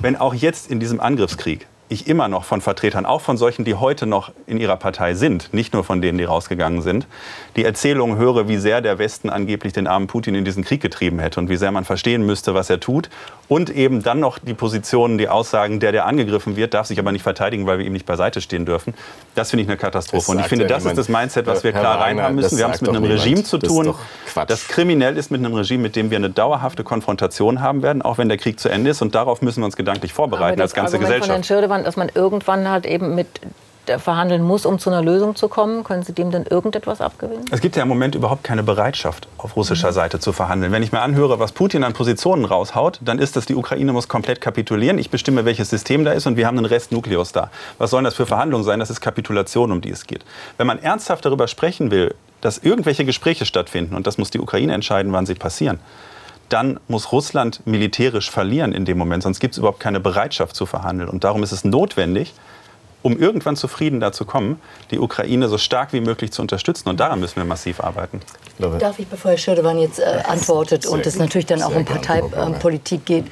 [0.00, 3.74] wenn auch jetzt in diesem Angriffskrieg ich immer noch von Vertretern, auch von solchen, die
[3.74, 7.06] heute noch in ihrer Partei sind, nicht nur von denen, die rausgegangen sind,
[7.56, 11.18] die Erzählungen höre, wie sehr der Westen angeblich den armen Putin in diesen Krieg getrieben
[11.18, 13.10] hätte und wie sehr man verstehen müsste, was er tut.
[13.48, 17.12] Und eben dann noch die Positionen, die Aussagen, der, der angegriffen wird, darf sich aber
[17.12, 18.94] nicht verteidigen, weil wir ihm nicht beiseite stehen dürfen.
[19.34, 20.30] Das finde ich eine Katastrophe.
[20.32, 22.56] Und ich finde, das ist das Mindset, was wir klar reinhaben müssen.
[22.56, 23.94] Wir haben es mit einem Regime zu tun,
[24.34, 28.00] das, das kriminell ist, mit einem Regime, mit dem wir eine dauerhafte Konfrontation haben werden,
[28.00, 29.02] auch wenn der Krieg zu Ende ist.
[29.02, 31.28] Und darauf müssen wir uns gedanklich vorbereiten als ganze Argument Gesellschaft.
[31.82, 33.28] Herrn dass man irgendwann halt eben mit
[33.98, 35.82] verhandeln muss, um zu einer Lösung zu kommen?
[35.82, 37.44] Können Sie dem denn irgendetwas abgewinnen?
[37.50, 39.94] Es gibt ja im Moment überhaupt keine Bereitschaft, auf russischer mhm.
[39.94, 40.70] Seite zu verhandeln.
[40.70, 44.06] Wenn ich mir anhöre, was Putin an Positionen raushaut, dann ist das, die Ukraine muss
[44.06, 44.98] komplett kapitulieren.
[44.98, 47.50] Ich bestimme, welches System da ist und wir haben einen Rest Nukleus da.
[47.78, 48.78] Was sollen das für Verhandlungen sein?
[48.78, 50.24] Das ist Kapitulation, um die es geht.
[50.58, 54.74] Wenn man ernsthaft darüber sprechen will, dass irgendwelche Gespräche stattfinden, und das muss die Ukraine
[54.74, 55.80] entscheiden, wann sie passieren,
[56.48, 60.66] dann muss Russland militärisch verlieren in dem Moment, sonst gibt es überhaupt keine Bereitschaft zu
[60.66, 61.08] verhandeln.
[61.08, 62.34] Und darum ist es notwendig,
[63.02, 64.60] um irgendwann zu Frieden da zu kommen,
[64.90, 66.88] die Ukraine so stark wie möglich zu unterstützen.
[66.88, 68.20] Und daran müssen wir massiv arbeiten.
[68.78, 73.04] Darf ich, bevor Herr Schirdewan jetzt äh, antwortet und es natürlich dann auch um Parteipolitik
[73.04, 73.24] geht,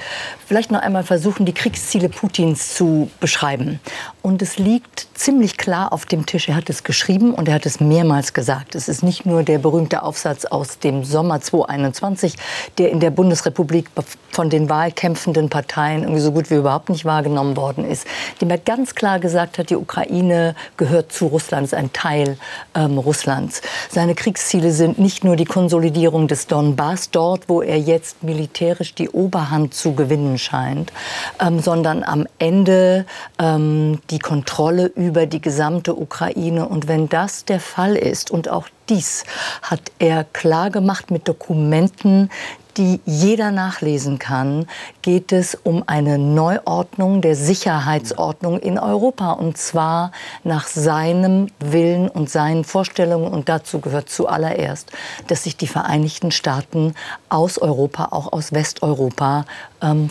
[0.46, 3.80] vielleicht noch einmal versuchen, die Kriegsziele Putins zu beschreiben.
[4.22, 6.48] Und es liegt ziemlich klar auf dem Tisch.
[6.48, 8.74] Er hat es geschrieben und er hat es mehrmals gesagt.
[8.74, 12.34] Es ist nicht nur der berühmte Aufsatz aus dem Sommer 2021,
[12.78, 13.88] der in der Bundesrepublik
[14.30, 18.06] von den wahlkämpfenden Parteien irgendwie so gut wie überhaupt nicht wahrgenommen worden ist,
[18.40, 22.38] dem er ganz klar gesagt hat, die Ukraine gehört zu Russland, ist ein Teil
[22.74, 23.60] ähm, Russlands.
[23.90, 29.10] Seine Kriegsziele sind nicht nur die Konsolidierung des Donbass, dort, wo er jetzt militärisch die
[29.10, 30.92] Oberhand zu gewinnen scheint,
[31.40, 33.04] ähm, sondern am Ende
[33.38, 36.66] ähm, die Kontrolle über die gesamte Ukraine.
[36.68, 39.24] Und wenn das der Fall ist und auch dies
[39.62, 42.28] hat er klar gemacht mit Dokumenten,
[42.76, 44.66] die jeder nachlesen kann,
[45.02, 49.32] geht es um eine Neuordnung der Sicherheitsordnung in Europa.
[49.32, 50.12] Und zwar
[50.44, 53.32] nach seinem Willen und seinen Vorstellungen.
[53.32, 54.90] Und dazu gehört zuallererst,
[55.26, 56.94] dass sich die Vereinigten Staaten
[57.28, 59.44] aus Europa, auch aus Westeuropa,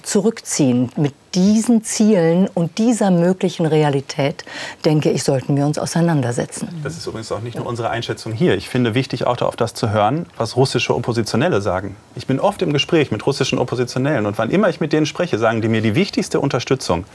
[0.04, 0.92] zurückziehen.
[0.96, 4.44] Mit diesen Zielen und dieser möglichen Realität,
[4.84, 6.68] denke ich, sollten wir uns auseinandersetzen.
[6.84, 8.56] Das ist übrigens auch nicht nur unsere Einschätzung hier.
[8.56, 11.96] Ich finde wichtig, auch auf das zu hören, was russische Oppositionelle sagen.
[12.16, 15.38] Ich bin oft im Gespräch mit russischen Oppositionellen und wann immer ich mit denen spreche,
[15.38, 17.06] sagen die mir, die wichtigste Unterstützung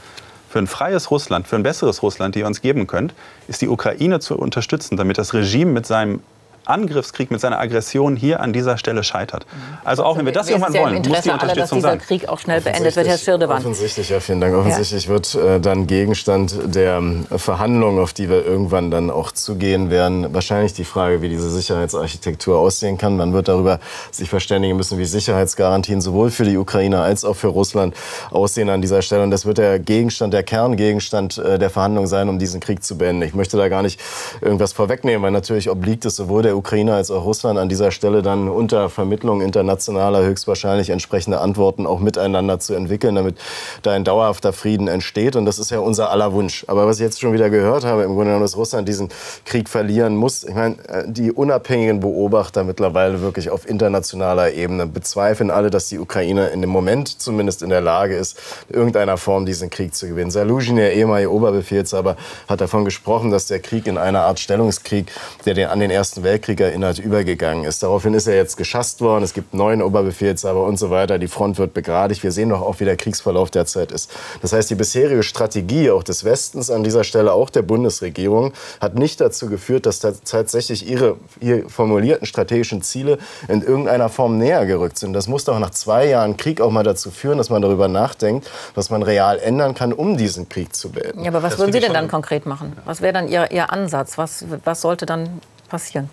[0.49, 3.13] für ein freies Russland, für ein besseres Russland, die ihr uns geben könnt,
[3.49, 6.21] ist die Ukraine zu unterstützen, damit das Regime mit seinem
[6.65, 9.45] Angriffskrieg mit seiner Aggression hier an dieser Stelle scheitert.
[9.83, 11.99] Also auch wenn wir das irgendwann wollen, muss die Unterstützung aller, dass dieser sein.
[11.99, 13.57] Krieg auch schnell beendet wird, Herr Schirdewan.
[13.57, 14.55] Offensichtlich, ja, vielen Dank.
[14.55, 15.09] Offensichtlich ja.
[15.09, 20.33] wird äh, dann Gegenstand der äh, Verhandlungen, auf die wir irgendwann dann auch zugehen werden,
[20.33, 23.17] wahrscheinlich die Frage, wie diese Sicherheitsarchitektur aussehen kann.
[23.17, 23.79] Man wird darüber
[24.11, 27.95] sich verständigen müssen, wie Sicherheitsgarantien sowohl für die Ukraine als auch für Russland
[28.31, 29.23] aussehen an dieser Stelle.
[29.23, 32.97] Und das wird der Gegenstand, der Kerngegenstand äh, der Verhandlungen sein, um diesen Krieg zu
[32.97, 33.21] beenden.
[33.21, 33.99] Ich möchte da gar nicht
[34.41, 37.91] irgendwas vorwegnehmen, weil natürlich obliegt es sowohl der der Ukraine als auch Russland an dieser
[37.91, 43.37] Stelle dann unter Vermittlung internationaler höchstwahrscheinlich entsprechende Antworten auch miteinander zu entwickeln, damit
[43.81, 45.35] da ein dauerhafter Frieden entsteht.
[45.35, 46.63] Und das ist ja unser aller Wunsch.
[46.67, 49.09] Aber was ich jetzt schon wieder gehört habe, im Grunde genommen, dass Russland diesen
[49.43, 50.43] Krieg verlieren muss.
[50.43, 55.99] Ich meine, äh, die unabhängigen Beobachter mittlerweile wirklich auf internationaler Ebene bezweifeln alle, dass die
[55.99, 58.39] Ukraine in dem Moment zumindest in der Lage ist,
[58.69, 60.31] in irgendeiner Form diesen Krieg zu gewinnen.
[60.31, 62.15] Saluzhin, der ehemalige Oberbefehlshaber,
[62.47, 65.11] hat davon gesprochen, dass der Krieg in einer Art Stellungskrieg,
[65.45, 67.83] der den, an den Ersten Weltkrieg erinnert, übergegangen ist.
[67.83, 69.23] Daraufhin ist er jetzt geschasst worden.
[69.23, 71.17] Es gibt neuen Oberbefehlshaber und so weiter.
[71.17, 72.23] Die Front wird begradigt.
[72.23, 74.11] Wir sehen doch auch, wie der Kriegsverlauf derzeit ist.
[74.41, 78.95] Das heißt, die bisherige Strategie auch des Westens an dieser Stelle, auch der Bundesregierung, hat
[78.95, 84.99] nicht dazu geführt, dass tatsächlich ihre hier formulierten strategischen Ziele in irgendeiner Form näher gerückt
[84.99, 85.13] sind.
[85.13, 88.49] Das muss doch nach zwei Jahren Krieg auch mal dazu führen, dass man darüber nachdenkt,
[88.75, 91.23] was man real ändern kann, um diesen Krieg zu beenden.
[91.23, 92.73] Ja, aber was das würden Sie denn dann konkret machen?
[92.85, 94.17] Was wäre dann Ihr, Ihr Ansatz?
[94.17, 96.09] Was, was sollte dann passieren?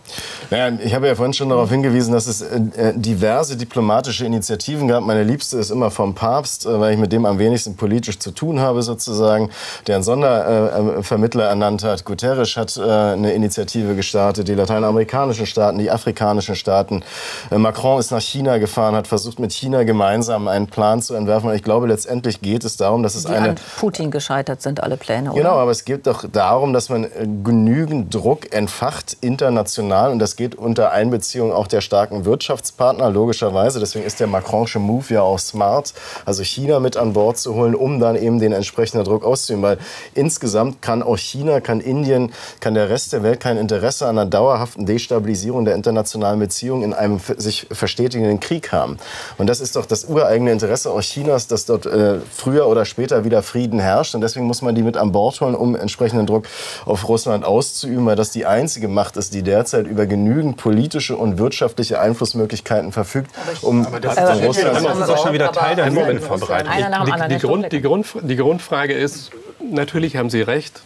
[0.50, 4.88] Naja, ich habe ja vorhin schon darauf hingewiesen, dass es äh, äh, diverse diplomatische Initiativen
[4.88, 5.04] gab.
[5.04, 8.30] Meine liebste ist immer vom Papst, äh, weil ich mit dem am wenigsten politisch zu
[8.30, 9.50] tun habe sozusagen,
[9.86, 12.04] der einen Sondervermittler ernannt hat.
[12.04, 17.02] Guterres hat eine Initiative gestartet, die lateinamerikanischen Staaten, die afrikanischen Staaten.
[17.50, 21.50] Macron ist nach China gefahren, hat versucht mit China gemeinsam einen Plan zu entwerfen.
[21.50, 23.50] Und ich glaube, letztendlich geht es darum, dass es die eine...
[23.50, 25.40] An Putin gescheitert sind alle Pläne, oder?
[25.40, 27.06] Genau, aber es geht doch darum, dass man
[27.44, 33.80] genügend Druck entfacht, international und das geht unter Einbeziehung auch der starken Wirtschaftspartner, logischerweise.
[33.80, 37.74] Deswegen ist der Macronische Move ja auch smart, also China mit an Bord zu holen,
[37.74, 39.62] um dann eben den entsprechenden Druck auszuüben.
[39.62, 39.78] Weil
[40.14, 44.28] insgesamt kann auch China, kann Indien, kann der Rest der Welt kein Interesse an einer
[44.28, 48.98] dauerhaften Destabilisierung der internationalen Beziehungen in einem sich verstetigenden Krieg haben.
[49.38, 53.24] Und das ist doch das ureigene Interesse auch Chinas, dass dort äh, früher oder später
[53.24, 54.14] wieder Frieden herrscht.
[54.14, 56.44] Und deswegen muss man die mit an Bord holen, um entsprechenden Druck
[56.84, 61.38] auf Russland auszuüben, weil das die einzige Macht ist, die derzeit über genügend politische und
[61.38, 63.30] wirtschaftliche Einflussmöglichkeiten verfügt,
[63.62, 66.72] um aber das, aber Russland das ist doch schon wieder Teil der Mobbingvorbereitung.
[67.06, 70.82] Die, die, Grund, die, Grund, die Grundfrage ist, natürlich haben Sie recht,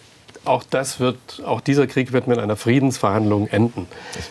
[0.46, 3.86] auch das wird, auch dieser Krieg wird mit einer Friedensverhandlung enden.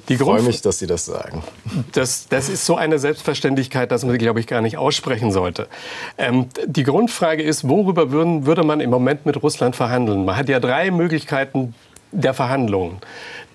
[0.07, 1.43] Ich freue mich, dass Sie das sagen.
[1.91, 5.67] Das, das ist so eine Selbstverständlichkeit, dass man sie, glaube ich, gar nicht aussprechen sollte.
[6.17, 10.25] Ähm, die Grundfrage ist, worüber würden, würde man im Moment mit Russland verhandeln?
[10.25, 11.73] Man hat ja drei Möglichkeiten
[12.11, 12.97] der Verhandlungen.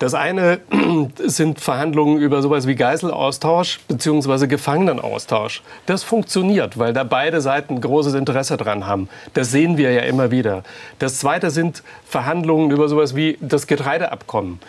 [0.01, 0.61] Das eine
[1.19, 4.47] sind Verhandlungen über sowas wie Geiselaustausch bzw.
[4.47, 5.61] Gefangenenaustausch.
[5.85, 9.09] Das funktioniert, weil da beide Seiten großes Interesse dran haben.
[9.35, 10.63] Das sehen wir ja immer wieder.
[10.97, 14.59] Das zweite sind Verhandlungen über sowas wie das Getreideabkommen.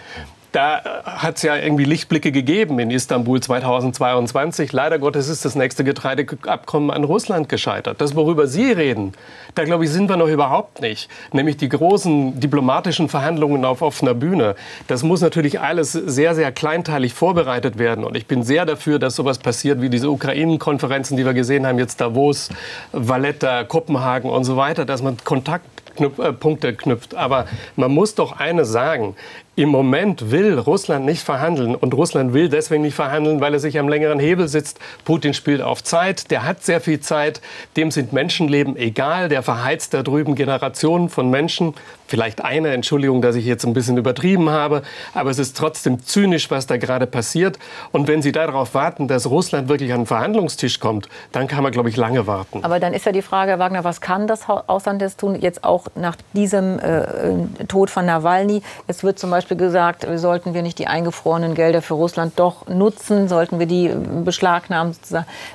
[0.53, 4.73] Da äh, hat es ja irgendwie Lichtblicke gegeben in Istanbul 2022.
[4.73, 8.01] Leider Gottes ist das nächste Getreideabkommen an Russland gescheitert.
[8.01, 9.15] Das, worüber Sie reden,
[9.55, 11.09] da glaube ich, sind wir noch überhaupt nicht.
[11.33, 14.55] Nämlich die großen diplomatischen Verhandlungen auf offener Bühne.
[14.89, 18.05] Das muss natürlich alles sehr, sehr kleinteilig vorbereitet werden.
[18.05, 21.79] Und ich bin sehr dafür, dass sowas passiert wie diese Ukraine-Konferenzen, die wir gesehen haben,
[21.79, 22.51] jetzt Davos,
[22.93, 27.15] Valletta, Kopenhagen und so weiter, dass man Kontaktpunkte knüpft.
[27.15, 29.17] Aber man muss doch eines sagen.
[29.55, 33.79] Im Moment will Russland nicht verhandeln und Russland will deswegen nicht verhandeln, weil er sich
[33.79, 34.79] am längeren Hebel sitzt.
[35.05, 37.43] Putin spielt auf Zeit, der hat sehr viel Zeit,
[37.77, 41.75] dem sind Menschenleben egal, der verheizt da drüben Generationen von Menschen.
[42.07, 46.51] Vielleicht eine, Entschuldigung, dass ich jetzt ein bisschen übertrieben habe, aber es ist trotzdem zynisch,
[46.51, 47.59] was da gerade passiert.
[47.91, 51.73] Und wenn Sie darauf warten, dass Russland wirklich an den Verhandlungstisch kommt, dann kann man,
[51.73, 52.65] glaube ich, lange warten.
[52.65, 55.63] Aber dann ist ja die Frage, Herr Wagner, was kann das Ausland jetzt tun, jetzt
[55.63, 58.63] auch nach diesem äh, Tod von Nawalny?
[58.87, 62.69] Es wird zum Beispiel Beispiel gesagt, sollten wir nicht die eingefrorenen Gelder für Russland doch
[62.69, 63.91] nutzen, sollten wir die
[64.25, 64.95] beschlagnahmen,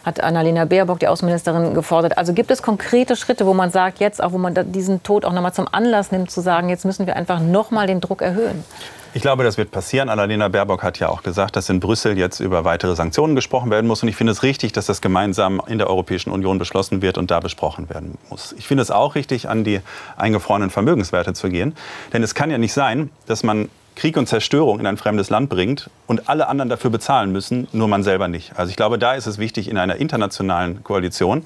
[0.04, 2.18] hat Annalena Baerbock, die Außenministerin, gefordert.
[2.18, 5.32] Also gibt es konkrete Schritte, wo man sagt, jetzt auch, wo man diesen Tod auch
[5.32, 8.66] nochmal zum Anlass nimmt, zu sagen, jetzt müssen wir einfach nochmal den Druck erhöhen?
[9.14, 10.10] Ich glaube, das wird passieren.
[10.10, 13.88] Annalena Baerbock hat ja auch gesagt, dass in Brüssel jetzt über weitere Sanktionen gesprochen werden
[13.88, 14.04] muss.
[14.04, 17.32] Und ich finde es richtig, dass das gemeinsam in der Europäischen Union beschlossen wird und
[17.32, 18.54] da besprochen werden muss.
[18.60, 19.80] Ich finde es auch richtig, an die
[20.18, 21.76] eingefrorenen Vermögenswerte zu gehen.
[22.14, 25.50] Denn es kann ja nicht sein, dass man Krieg und Zerstörung in ein fremdes Land
[25.50, 28.54] bringt und alle anderen dafür bezahlen müssen, nur man selber nicht.
[28.56, 31.46] Also ich glaube, da ist es wichtig, in einer internationalen Koalition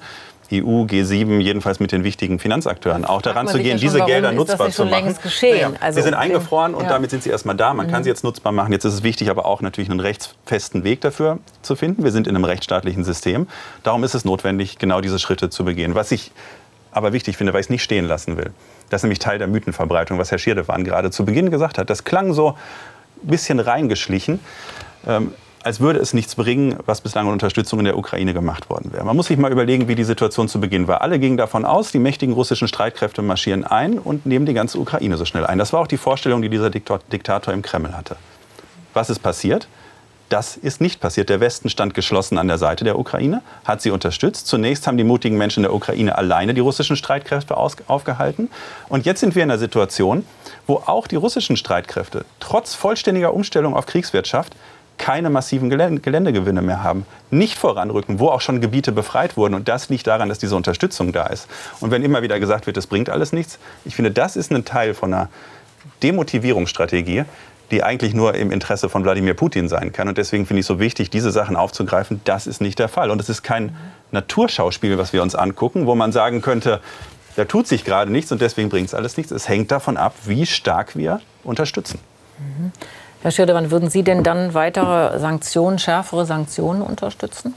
[0.52, 4.84] EU, G7, jedenfalls mit den wichtigen Finanzakteuren auch daran zu gehen, diese Gelder nutzbar zu
[4.84, 5.16] machen.
[5.40, 6.90] Naja, also, sie sind eingefroren und ja.
[6.90, 7.72] damit sind sie erstmal da.
[7.72, 7.90] Man mhm.
[7.90, 8.70] kann sie jetzt nutzbar machen.
[8.70, 12.04] Jetzt ist es wichtig, aber auch natürlich einen rechtsfesten Weg dafür zu finden.
[12.04, 13.46] Wir sind in einem rechtsstaatlichen System.
[13.82, 15.94] Darum ist es notwendig, genau diese Schritte zu begehen.
[15.94, 16.32] Was ich
[16.92, 18.52] aber wichtig finde, weil ich es nicht stehen lassen will.
[18.90, 21.90] Das ist nämlich Teil der Mythenverbreitung, was Herr Schirdewan gerade zu Beginn gesagt hat.
[21.90, 24.40] Das klang so ein bisschen reingeschlichen.
[25.06, 25.32] Ähm,
[25.64, 29.04] als würde es nichts bringen, was bislang an Unterstützung in der Ukraine gemacht worden wäre.
[29.04, 31.02] Man muss sich mal überlegen, wie die Situation zu Beginn war.
[31.02, 35.16] Alle gingen davon aus, die mächtigen russischen Streitkräfte marschieren ein und nehmen die ganze Ukraine
[35.16, 35.58] so schnell ein.
[35.58, 38.16] Das war auch die Vorstellung, die dieser Diktator im Kreml hatte.
[38.92, 39.68] Was ist passiert?
[40.32, 41.28] Das ist nicht passiert.
[41.28, 44.46] Der Westen stand geschlossen an der Seite der Ukraine, hat sie unterstützt.
[44.46, 48.48] Zunächst haben die mutigen Menschen der Ukraine alleine die russischen Streitkräfte aufgehalten.
[48.88, 50.24] Und jetzt sind wir in einer Situation,
[50.66, 54.56] wo auch die russischen Streitkräfte trotz vollständiger Umstellung auf Kriegswirtschaft
[54.96, 59.52] keine massiven Geländegewinne mehr haben, nicht voranrücken, wo auch schon Gebiete befreit wurden.
[59.52, 61.46] Und das liegt daran, dass diese Unterstützung da ist.
[61.80, 64.64] Und wenn immer wieder gesagt wird, das bringt alles nichts, ich finde, das ist ein
[64.64, 65.28] Teil von einer
[66.02, 67.24] Demotivierungsstrategie,
[67.72, 70.06] die eigentlich nur im Interesse von Wladimir Putin sein kann.
[70.06, 72.20] Und deswegen finde ich es so wichtig, diese Sachen aufzugreifen.
[72.24, 73.10] Das ist nicht der Fall.
[73.10, 73.74] Und es ist kein
[74.12, 76.80] Naturschauspiel, was wir uns angucken, wo man sagen könnte,
[77.34, 79.32] da tut sich gerade nichts und deswegen bringt es alles nichts.
[79.32, 81.98] Es hängt davon ab, wie stark wir unterstützen.
[82.38, 82.72] Mhm.
[83.22, 87.54] Herr Schirdewan, würden Sie denn dann weitere Sanktionen, schärfere Sanktionen unterstützen?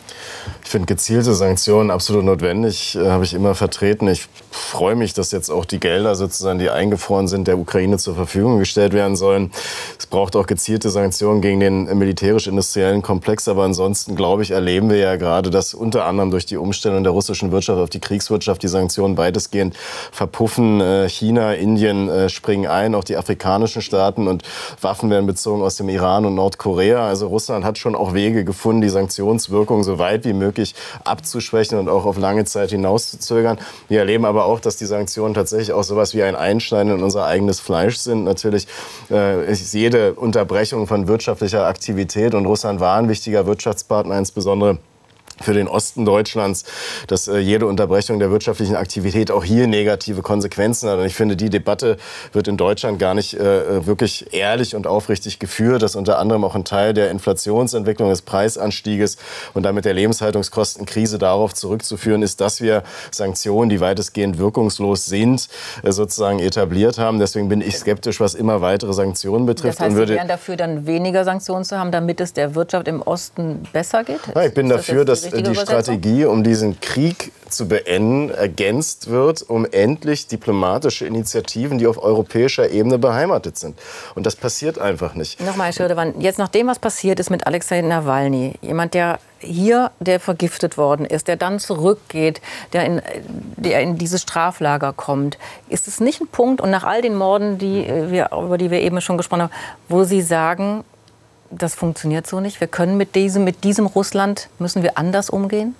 [0.64, 4.08] Ich finde gezielte Sanktionen absolut notwendig, äh, habe ich immer vertreten.
[4.08, 8.14] Ich freue mich, dass jetzt auch die Gelder sozusagen, die eingefroren sind, der Ukraine zur
[8.14, 9.52] Verfügung gestellt werden sollen.
[9.98, 13.48] Es braucht auch gezielte Sanktionen gegen den militärisch-industriellen Komplex.
[13.48, 17.12] Aber ansonsten, glaube ich, erleben wir ja gerade, dass unter anderem durch die Umstellung der
[17.12, 19.76] russischen Wirtschaft auf die Kriegswirtschaft die Sanktionen weitestgehend
[20.12, 20.80] verpuffen.
[20.80, 24.44] Äh, China, Indien äh, springen ein, auch die afrikanischen Staaten und
[24.82, 27.08] Waffen werden bezogen Sanktionen aus dem Iran und Nordkorea.
[27.08, 31.90] Also Russland hat schon auch Wege gefunden, die Sanktionswirkung so weit wie möglich abzuschwächen und
[31.90, 33.58] auch auf lange Zeit hinauszuzögern.
[33.88, 37.26] Wir erleben aber auch, dass die Sanktionen tatsächlich auch sowas wie ein Einschneiden in unser
[37.26, 38.24] eigenes Fleisch sind.
[38.24, 38.68] Natürlich
[39.10, 44.78] äh, ist jede Unterbrechung von wirtschaftlicher Aktivität und Russland war ein wichtiger Wirtschaftspartner, insbesondere
[45.42, 46.64] für den Osten Deutschlands,
[47.08, 51.00] dass äh, jede Unterbrechung der wirtschaftlichen Aktivität auch hier negative Konsequenzen hat.
[51.00, 51.98] Und ich finde, die Debatte
[52.34, 56.56] wird in Deutschland gar nicht äh, wirklich ehrlich und aufrichtig geführt, dass unter anderem auch
[56.56, 59.18] ein Teil der Inflationsentwicklung, des Preisanstieges
[59.54, 65.50] und damit der Lebenshaltungskostenkrise darauf zurückzuführen ist, dass wir Sanktionen, die weitestgehend wirkungslos sind,
[65.84, 67.20] äh, sozusagen etabliert haben.
[67.20, 69.80] Deswegen bin ich skeptisch, was immer weitere Sanktionen betrifft.
[69.80, 72.88] Das heißt, und Sie wären dafür, dann weniger Sanktionen zu haben, damit es der Wirtschaft
[72.88, 74.20] im Osten besser geht?
[74.34, 79.66] Ja, ich bin dafür, dass die Strategie, um diesen Krieg zu beenden, ergänzt wird, um
[79.66, 83.80] endlich diplomatische Initiativen, die auf europäischer Ebene beheimatet sind.
[84.16, 85.40] Und das passiert einfach nicht.
[85.42, 89.92] Nochmal, Herr Schirdewan, jetzt nach dem, was passiert ist mit Alexei Nawalny, jemand, der hier,
[90.00, 92.42] der vergiftet worden ist, der dann zurückgeht,
[92.74, 93.02] der in,
[93.58, 95.38] der in dieses Straflager kommt,
[95.70, 98.82] ist es nicht ein Punkt, und nach all den Morden, die wir, über die wir
[98.82, 99.54] eben schon gesprochen haben,
[99.88, 100.84] wo Sie sagen,
[101.58, 102.60] das funktioniert so nicht.
[102.60, 105.76] Wir können mit diesem, mit diesem Russland, müssen wir anders umgehen?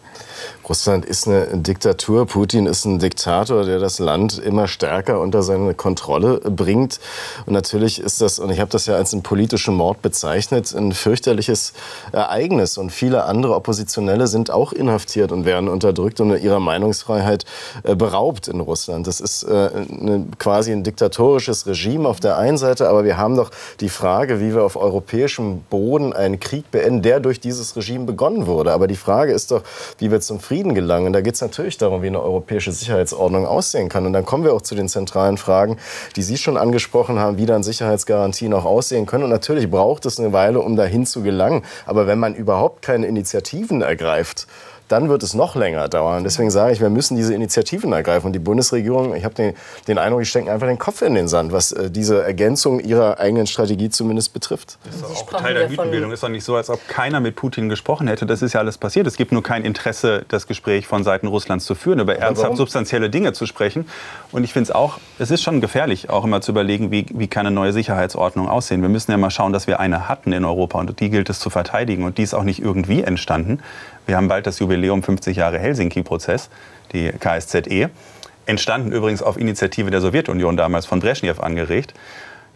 [0.68, 2.26] Russland ist eine Diktatur.
[2.26, 7.00] Putin ist ein Diktator, der das Land immer stärker unter seine Kontrolle bringt.
[7.46, 10.92] Und natürlich ist das, und ich habe das ja als einen politischen Mord bezeichnet, ein
[10.92, 11.74] fürchterliches
[12.12, 12.78] Ereignis.
[12.78, 17.46] Und viele andere Oppositionelle sind auch inhaftiert und werden unterdrückt und ihrer Meinungsfreiheit
[17.84, 19.06] äh, beraubt in Russland.
[19.08, 19.70] Das ist äh,
[20.40, 24.54] quasi ein diktatorisches Regime auf der einen Seite, aber wir haben doch die Frage, wie
[24.54, 28.72] wir auf europäischem Boden einen Krieg beenden, der durch dieses Regime begonnen wurde.
[28.72, 29.62] Aber die Frage ist doch,
[30.00, 31.14] wie wir zum Frieden gelangen.
[31.14, 34.06] Da geht es natürlich darum, wie eine europäische Sicherheitsordnung aussehen kann.
[34.06, 35.78] Und dann kommen wir auch zu den zentralen Fragen,
[36.16, 39.24] die Sie schon angesprochen haben, wie dann Sicherheitsgarantien auch aussehen können.
[39.24, 41.64] Und natürlich braucht es eine Weile, um dahin zu gelangen.
[41.86, 44.48] Aber wenn man überhaupt keine Initiativen ergreift,
[44.88, 46.24] dann wird es noch länger dauern.
[46.24, 48.28] Deswegen sage ich, wir müssen diese Initiativen ergreifen.
[48.28, 49.54] Und die Bundesregierung, ich habe den,
[49.88, 53.20] den Eindruck, die stecken einfach den Kopf in den Sand, was äh, diese Ergänzung ihrer
[53.20, 54.78] eigenen Strategie zumindest betrifft.
[54.86, 56.12] Das ist auch Teil der Mythenbildung.
[56.12, 58.26] Es ist doch nicht so, als ob keiner mit Putin gesprochen hätte.
[58.26, 59.08] Das ist ja alles passiert.
[59.08, 63.10] Es gibt nur kein Interesse, das Gespräch von Seiten Russlands zu führen, über ernsthaft substanzielle
[63.10, 63.88] Dinge zu sprechen.
[64.32, 67.28] Und ich finde es auch, es ist schon gefährlich, auch immer zu überlegen, wie, wie
[67.28, 68.82] kann eine neue Sicherheitsordnung aussehen.
[68.82, 71.40] Wir müssen ja mal schauen, dass wir eine hatten in Europa und die gilt es
[71.40, 72.04] zu verteidigen.
[72.04, 73.60] Und die ist auch nicht irgendwie entstanden.
[74.06, 76.50] Wir haben bald das Jubiläum 50 Jahre Helsinki-Prozess,
[76.94, 77.90] die KSZE.
[78.46, 81.94] Entstanden übrigens auf Initiative der Sowjetunion damals von Brezhnev angeregt.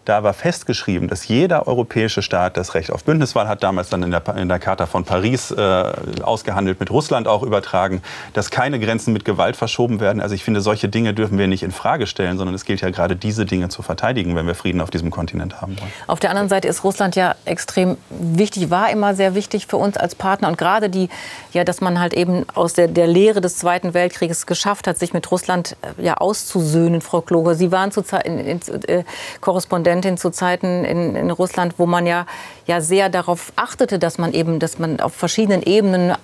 [0.09, 4.09] Da war festgeschrieben, dass jeder europäische Staat das Recht auf Bündniswahl hat, damals dann in
[4.09, 5.83] der, in der Charta von Paris äh,
[6.23, 8.01] ausgehandelt, mit Russland auch übertragen,
[8.33, 10.19] dass keine Grenzen mit Gewalt verschoben werden.
[10.19, 12.89] Also ich finde, solche Dinge dürfen wir nicht in Frage stellen, sondern es gilt ja
[12.89, 15.91] gerade diese Dinge zu verteidigen, wenn wir Frieden auf diesem Kontinent haben wollen.
[16.07, 19.95] Auf der anderen Seite ist Russland ja extrem wichtig, war immer sehr wichtig für uns
[19.95, 21.09] als Partner und gerade die,
[21.53, 25.13] ja, dass man halt eben aus der, der Lehre des Zweiten Weltkrieges geschafft hat, sich
[25.13, 27.53] mit Russland äh, ja auszusöhnen, Frau Kloger.
[27.53, 29.03] Sie waren zu in, in, äh,
[29.39, 32.25] Korrespondent Präsidentin zu Zeiten in, in, Russland, wo man ja,
[32.65, 36.15] ja sehr darauf achtete, dass man eben, dass man auf verschiedenen Ebenen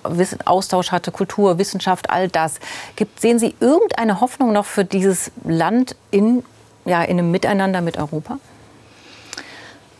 [0.44, 2.58] Austausch hatte, Kultur, Wissenschaft, all das.
[2.96, 6.42] Gibt, sehen Sie irgendeine Hoffnung noch für dieses Land in,
[6.86, 8.38] ja, in einem Miteinander mit Europa?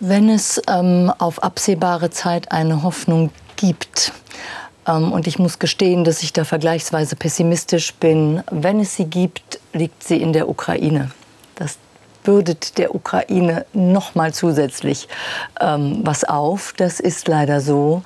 [0.01, 4.12] Wenn es ähm, auf absehbare Zeit eine Hoffnung gibt,
[4.87, 9.61] ähm, und ich muss gestehen, dass ich da vergleichsweise pessimistisch bin, wenn es sie gibt,
[9.73, 11.11] liegt sie in der Ukraine.
[11.57, 11.79] Das
[12.27, 15.09] bürdet der Ukraine noch mal zusätzlich
[15.61, 16.75] ähm, was auf.
[16.77, 18.03] Das ist leider so.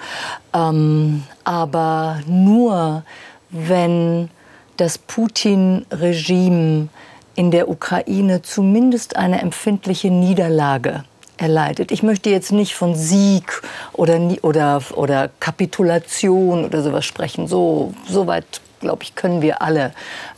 [0.55, 3.03] Ähm, aber nur
[3.49, 4.29] wenn
[4.77, 6.89] das Putin-Regime
[7.35, 11.05] in der Ukraine zumindest eine empfindliche Niederlage
[11.39, 11.91] erleidet.
[11.91, 13.63] Ich möchte jetzt nicht von Sieg
[13.95, 17.47] oder, oder, oder Kapitulation oder sowas sprechen.
[17.47, 19.93] So, so weit, glaube ich, können wir alle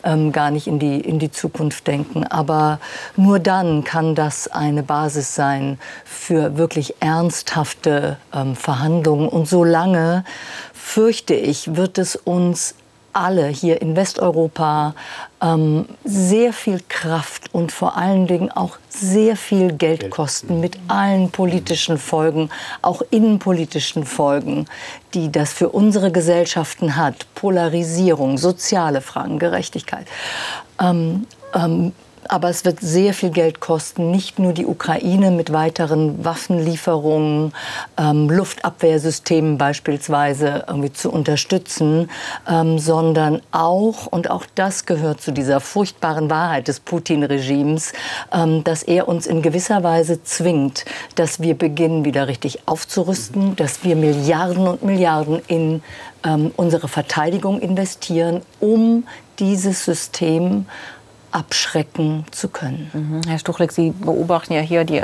[0.04, 2.26] ähm, gar nicht in die, in die Zukunft denken.
[2.26, 2.78] Aber
[3.16, 9.28] nur dann kann das eine Basis sein für wirklich ernsthafte ähm, Verhandlungen.
[9.28, 10.24] Und solange,
[10.74, 12.74] fürchte ich, wird es uns
[13.12, 14.94] alle hier in Westeuropa
[15.42, 21.30] ähm, sehr viel Kraft und vor allen Dingen auch sehr viel Geld kosten mit allen
[21.30, 22.50] politischen Folgen,
[22.80, 24.66] auch innenpolitischen Folgen,
[25.14, 27.26] die das für unsere Gesellschaften hat.
[27.34, 30.06] Polarisierung, soziale Fragen, Gerechtigkeit.
[30.80, 31.92] Ähm, ähm,
[32.28, 37.52] aber es wird sehr viel Geld kosten, nicht nur die Ukraine mit weiteren Waffenlieferungen,
[37.96, 42.10] ähm, Luftabwehrsystemen beispielsweise irgendwie zu unterstützen,
[42.48, 47.92] ähm, sondern auch, und auch das gehört zu dieser furchtbaren Wahrheit des Putin-Regimes,
[48.32, 53.84] ähm, dass er uns in gewisser Weise zwingt, dass wir beginnen, wieder richtig aufzurüsten, dass
[53.84, 55.82] wir Milliarden und Milliarden in
[56.24, 59.04] ähm, unsere Verteidigung investieren, um
[59.38, 60.66] dieses System
[61.32, 62.90] abschrecken zu können.
[62.92, 63.20] Mhm.
[63.26, 65.02] Herr Stuchlik, Sie beobachten ja hier die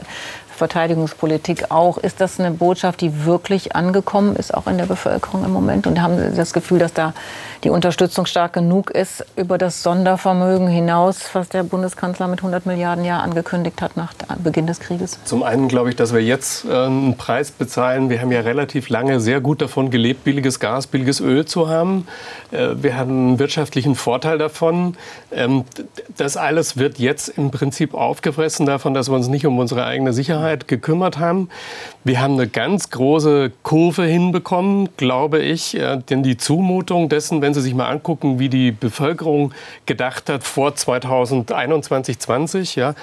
[0.58, 1.98] Verteidigungspolitik auch.
[1.98, 5.86] Ist das eine Botschaft, die wirklich angekommen ist, auch in der Bevölkerung im Moment?
[5.86, 7.14] Und haben Sie das Gefühl, dass da
[7.64, 13.04] die Unterstützung stark genug ist über das Sondervermögen hinaus, was der Bundeskanzler mit 100 Milliarden
[13.04, 15.18] Jahr angekündigt hat nach Beginn des Krieges?
[15.24, 18.10] Zum einen glaube ich, dass wir jetzt äh, einen Preis bezahlen.
[18.10, 22.06] Wir haben ja relativ lange sehr gut davon gelebt, billiges Gas, billiges Öl zu haben.
[22.50, 24.96] Äh, wir haben einen wirtschaftlichen Vorteil davon.
[25.32, 25.64] Ähm,
[26.16, 30.12] das alles wird jetzt im Prinzip aufgefressen davon, dass wir uns nicht um unsere eigene
[30.12, 31.48] Sicherheit gekümmert haben.
[32.04, 37.54] Wir haben eine ganz große Kurve hinbekommen, glaube ich, äh, denn die Zumutung dessen, wenn
[37.54, 39.52] Sie sich mal angucken, wie die Bevölkerung
[39.86, 42.94] gedacht hat vor 2021, 20, ja,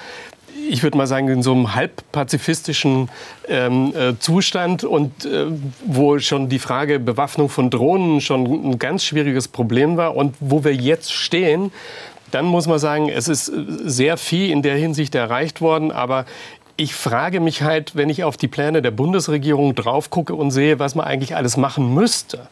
[0.69, 3.09] ich würde mal sagen, in so einem halb pazifistischen
[3.47, 5.47] ähm, äh, Zustand und äh,
[5.85, 10.63] wo schon die Frage Bewaffnung von Drohnen schon ein ganz schwieriges Problem war und wo
[10.63, 11.71] wir jetzt stehen,
[12.31, 16.25] dann muss man sagen, es ist sehr viel in der Hinsicht erreicht worden, aber
[16.78, 20.80] ich frage mich halt, wenn ich auf die Pläne der Bundesregierung drauf gucke und sehe,
[20.80, 22.47] was man eigentlich alles machen müsste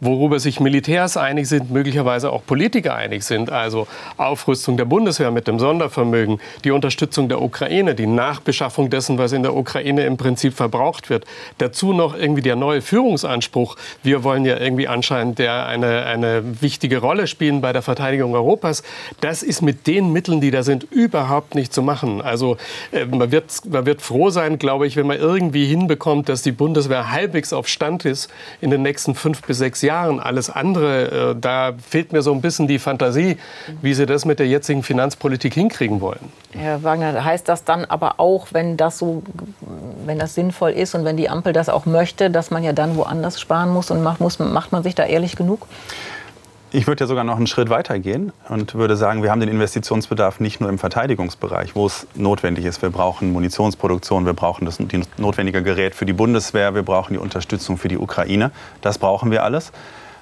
[0.00, 3.50] worüber sich Militärs einig sind, möglicherweise auch Politiker einig sind.
[3.50, 3.86] Also
[4.16, 9.42] Aufrüstung der Bundeswehr mit dem Sondervermögen, die Unterstützung der Ukraine, die Nachbeschaffung dessen, was in
[9.42, 11.26] der Ukraine im Prinzip verbraucht wird.
[11.58, 13.76] Dazu noch irgendwie der neue Führungsanspruch.
[14.02, 18.82] Wir wollen ja irgendwie anscheinend der eine, eine wichtige Rolle spielen bei der Verteidigung Europas.
[19.20, 22.22] Das ist mit den Mitteln, die da sind, überhaupt nicht zu machen.
[22.22, 22.56] Also
[22.92, 26.52] äh, man, wird, man wird froh sein, glaube ich, wenn man irgendwie hinbekommt, dass die
[26.52, 28.30] Bundeswehr halbwegs auf Stand ist
[28.62, 29.89] in den nächsten fünf bis sechs Jahren.
[29.90, 30.20] Jahren.
[30.20, 33.38] Alles andere, äh, da fehlt mir so ein bisschen die Fantasie,
[33.82, 36.32] wie Sie das mit der jetzigen Finanzpolitik hinkriegen wollen.
[36.52, 39.22] Herr Wagner, heißt das dann aber auch, wenn das so,
[40.06, 42.96] wenn das sinnvoll ist und wenn die Ampel das auch möchte, dass man ja dann
[42.96, 45.66] woanders sparen muss und macht, muss, macht man sich da ehrlich genug?
[46.72, 49.48] Ich würde ja sogar noch einen Schritt weiter gehen und würde sagen, wir haben den
[49.48, 52.80] Investitionsbedarf nicht nur im Verteidigungsbereich, wo es notwendig ist.
[52.80, 54.78] Wir brauchen Munitionsproduktion, wir brauchen das
[55.18, 58.52] notwendige Gerät für die Bundeswehr, wir brauchen die Unterstützung für die Ukraine.
[58.82, 59.72] Das brauchen wir alles.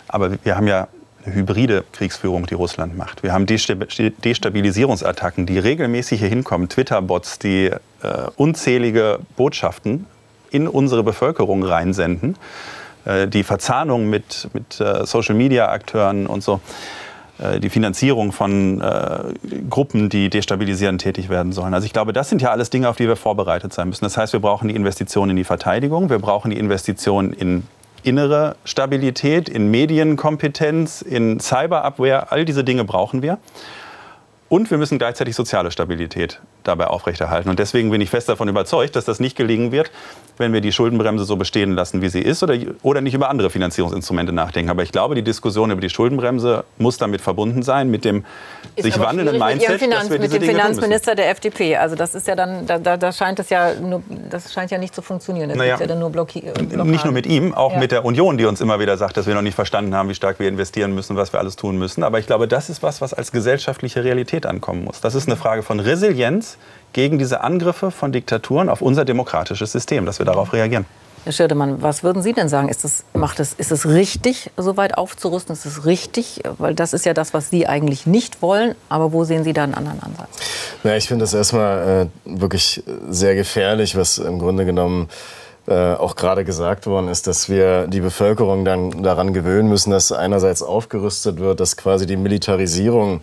[0.09, 0.89] Aber wir haben ja
[1.27, 3.23] eine hybride Kriegsführung, die Russland macht.
[3.23, 7.79] Wir haben Destabilisierungsattacken, die regelmäßig hier hinkommen, Twitter-Bots, die äh,
[8.37, 10.07] unzählige Botschaften
[10.51, 12.37] in unsere Bevölkerung reinsenden.
[13.09, 16.61] Äh, die Verzahnung mit, mit äh, Social-Media-Akteuren und so,
[17.39, 18.83] äh, die Finanzierung von
[19.71, 21.73] Gruppen, die destabilisierend tätig werden sollen.
[21.75, 24.05] Also ich glaube, das sind ja alles Dinge, auf die wir vorbereitet sein müssen.
[24.05, 27.65] Das heißt, wir brauchen die Investition in die Verteidigung, wir brauchen die Investition in
[28.05, 32.31] innere Stabilität, in Medienkompetenz, in Cyberabwehr.
[32.31, 33.39] All diese Dinge brauchen wir.
[34.49, 37.49] Und wir müssen gleichzeitig soziale Stabilität dabei aufrechterhalten.
[37.49, 39.91] Und deswegen bin ich fest davon überzeugt, dass das nicht gelingen wird,
[40.37, 43.51] wenn wir die Schuldenbremse so bestehen lassen, wie sie ist, oder, oder nicht über andere
[43.51, 44.71] Finanzierungsinstrumente nachdenken.
[44.71, 48.25] Aber ich glaube, die Diskussion über die Schuldenbremse muss damit verbunden sein, mit dem
[48.77, 51.77] ist sich wandelnden Mindset, mit, Finanz, mit dem Dinge Finanzminister der FDP.
[51.77, 54.95] Also das ist ja dann, da, da scheint es ja, nur, das scheint ja nicht
[54.95, 55.49] zu funktionieren.
[55.49, 56.45] Das naja, ja dann nur Blocki
[56.85, 57.79] Nicht nur mit ihm, auch ja.
[57.79, 60.15] mit der Union, die uns immer wieder sagt, dass wir noch nicht verstanden haben, wie
[60.15, 62.05] stark wir investieren müssen, was wir alles tun müssen.
[62.05, 65.01] Aber ich glaube, das ist was, was als gesellschaftliche Realität ankommen muss.
[65.01, 66.58] Das ist eine Frage von Resilienz
[66.93, 70.87] gegen diese Angriffe von Diktaturen auf unser demokratisches System, dass wir darauf reagieren.
[71.25, 72.69] Herr Schirdemann, was würden Sie denn sagen?
[72.69, 75.53] Ist es, macht es, ist es richtig, so weit aufzurüsten?
[75.53, 76.41] Ist es richtig?
[76.57, 78.75] Weil das ist ja das, was Sie eigentlich nicht wollen.
[78.89, 80.29] Aber wo sehen Sie da einen anderen Ansatz?
[80.85, 85.09] Na, ich finde das erstmal äh, wirklich sehr gefährlich, was im Grunde genommen
[85.67, 90.13] äh, auch gerade gesagt worden ist, dass wir die Bevölkerung dann daran gewöhnen müssen, dass
[90.13, 93.21] einerseits aufgerüstet wird, dass quasi die Militarisierung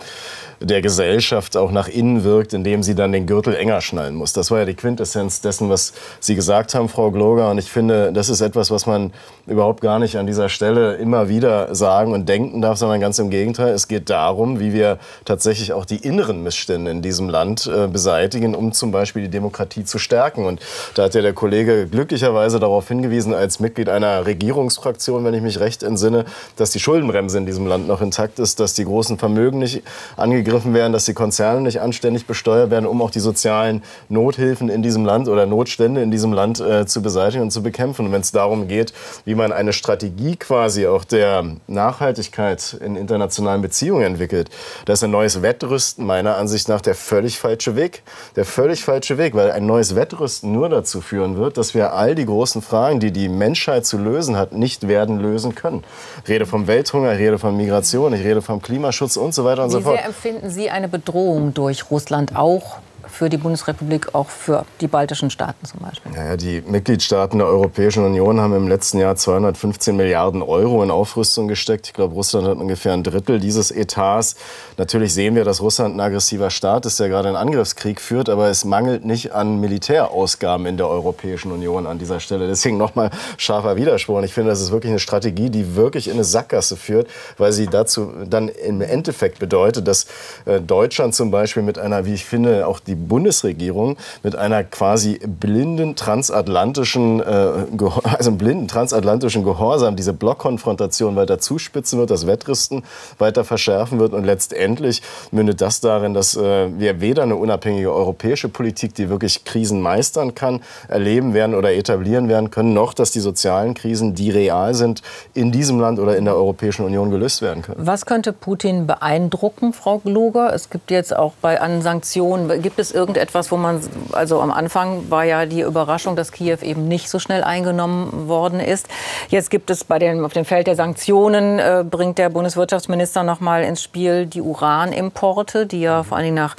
[0.66, 4.34] der Gesellschaft auch nach innen wirkt, indem sie dann den Gürtel enger schnallen muss.
[4.34, 7.52] Das war ja die Quintessenz dessen, was Sie gesagt haben, Frau Gloger.
[7.52, 9.14] Und ich finde, das ist etwas, was man
[9.46, 13.30] überhaupt gar nicht an dieser Stelle immer wieder sagen und denken darf, sondern ganz im
[13.30, 13.74] Gegenteil.
[13.74, 18.56] Es geht darum, wie wir tatsächlich auch die inneren Missstände in diesem Land äh, beseitigen,
[18.56, 20.46] um zum Beispiel die Demokratie zu stärken.
[20.46, 20.62] Und
[20.96, 25.60] da hat ja der Kollege glücklicherweise darauf hingewiesen, als Mitglied einer Regierungsfraktion, wenn ich mich
[25.60, 29.60] recht entsinne, dass die Schuldenbremse in diesem Land noch intakt ist, dass die großen Vermögen
[29.60, 29.84] nicht
[30.18, 34.70] angegriffen angegriffen werden, dass die Konzerne nicht anständig besteuert werden, um auch die sozialen Nothilfen
[34.70, 38.06] in diesem Land oder Notstände in diesem Land äh, zu beseitigen und zu bekämpfen.
[38.06, 38.94] Und wenn es darum geht,
[39.26, 44.50] wie man eine Strategie quasi auch der Nachhaltigkeit in internationalen Beziehungen entwickelt,
[44.86, 48.04] da ist ein neues Wettrüsten meiner Ansicht nach der völlig falsche Weg.
[48.36, 52.16] Der völlig falsche Weg, weil ein neues Wettrüsten nur dazu führen wird, dass wir all
[52.16, 55.84] die großen Fragen, die die Menschheit zu lösen hat, nicht werden lösen können.
[56.24, 59.64] Ich rede vom Welthunger, ich rede von Migration, ich rede vom Klimaschutz und so weiter
[59.64, 60.00] und Wie so fort
[60.36, 62.80] finden Sie eine Bedrohung durch Russland auch
[63.16, 66.12] für die Bundesrepublik, auch für die baltischen Staaten zum Beispiel?
[66.14, 71.48] Ja, die Mitgliedstaaten der Europäischen Union haben im letzten Jahr 215 Milliarden Euro in Aufrüstung
[71.48, 71.88] gesteckt.
[71.88, 74.36] Ich glaube, Russland hat ungefähr ein Drittel dieses Etats.
[74.78, 78.50] Natürlich sehen wir, dass Russland ein aggressiver Staat ist, der gerade einen Angriffskrieg führt, aber
[78.50, 82.48] es mangelt nicht an Militärausgaben in der Europäischen Union an dieser Stelle.
[82.48, 84.18] Deswegen nochmal scharfer Widerspruch.
[84.18, 87.08] Und ich finde, das ist wirklich eine Strategie, die wirklich in eine Sackgasse führt,
[87.38, 90.08] weil sie dazu dann im Endeffekt bedeutet, dass
[90.44, 95.20] äh, Deutschland zum Beispiel mit einer, wie ich finde, auch die Bundesregierung mit einer quasi
[95.26, 97.24] blinden transatlantischen, äh,
[98.04, 102.84] also blinden transatlantischen Gehorsam diese Blockkonfrontation weiter zuspitzen wird, das Wettrüsten
[103.18, 105.02] weiter verschärfen wird und letztendlich
[105.32, 110.36] mündet das darin, dass äh, wir weder eine unabhängige europäische Politik, die wirklich Krisen meistern
[110.36, 115.02] kann, erleben werden oder etablieren werden können, noch dass die sozialen Krisen, die real sind,
[115.34, 117.86] in diesem Land oder in der Europäischen Union gelöst werden können.
[117.86, 120.54] Was könnte Putin beeindrucken, Frau Gloger?
[120.54, 123.82] Es gibt jetzt auch bei an Sanktionen, gibt es irgendetwas, wo man,
[124.14, 128.60] also am Anfang war ja die Überraschung, dass Kiew eben nicht so schnell eingenommen worden
[128.60, 128.88] ist.
[129.30, 133.40] Jetzt gibt es bei dem, auf dem Feld der Sanktionen, äh, bringt der Bundeswirtschaftsminister noch
[133.40, 136.56] mal ins Spiel die Uranimporte, die ja vor allen Dingen nach,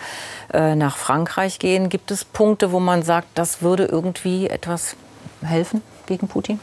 [0.52, 1.88] äh, nach Frankreich gehen.
[1.88, 4.96] Gibt es Punkte, wo man sagt, das würde irgendwie etwas
[5.42, 6.60] helfen gegen Putin?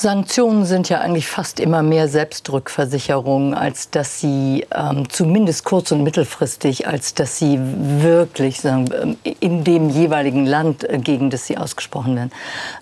[0.00, 6.04] Sanktionen sind ja eigentlich fast immer mehr Selbstrückversicherung, als dass sie ähm, zumindest kurz- und
[6.04, 12.14] mittelfristig, als dass sie wirklich sagen, in dem jeweiligen Land, äh, gegen das sie ausgesprochen
[12.14, 12.30] werden,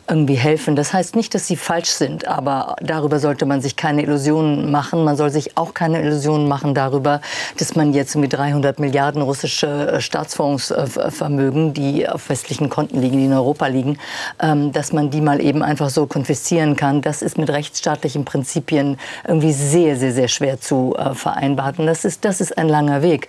[0.06, 0.76] irgendwie helfen.
[0.76, 5.02] Das heißt nicht, dass sie falsch sind, aber darüber sollte man sich keine Illusionen machen.
[5.02, 7.22] Man soll sich auch keine Illusionen machen darüber,
[7.56, 13.24] dass man jetzt mit 300 Milliarden russische äh, Staatsfondsvermögen, die auf westlichen Konten liegen, die
[13.24, 13.96] in Europa liegen,
[14.38, 18.98] ähm, dass man die mal eben einfach so konfiszieren kann das ist mit rechtsstaatlichen Prinzipien
[19.26, 21.86] irgendwie sehr, sehr, sehr schwer zu äh, vereinbaren.
[21.86, 23.28] Das ist, das ist ein langer Weg.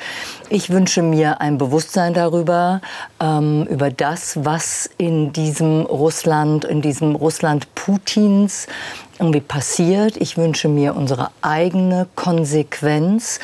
[0.49, 2.81] Ich wünsche mir ein Bewusstsein darüber,
[3.21, 8.67] ähm, über das, was in diesem Russland, in diesem Russland Putins
[9.19, 10.17] irgendwie passiert.
[10.17, 13.39] Ich wünsche mir unsere eigene Konsequenz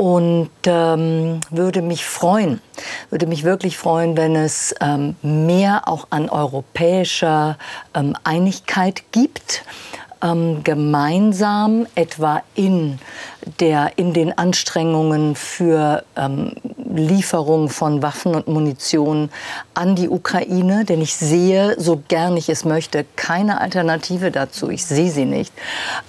[0.00, 2.62] und ähm, würde mich freuen,
[3.10, 7.58] würde mich wirklich freuen, wenn es ähm, mehr auch an europäischer
[7.92, 9.62] ähm, Einigkeit gibt
[10.22, 12.98] ähm, gemeinsam etwa in,
[13.58, 16.52] der, in den Anstrengungen für ähm,
[16.92, 19.30] Lieferung von Waffen und Munition
[19.74, 20.84] an die Ukraine.
[20.84, 24.70] Denn ich sehe, so gern ich es möchte, keine Alternative dazu.
[24.70, 25.52] Ich sehe sie nicht.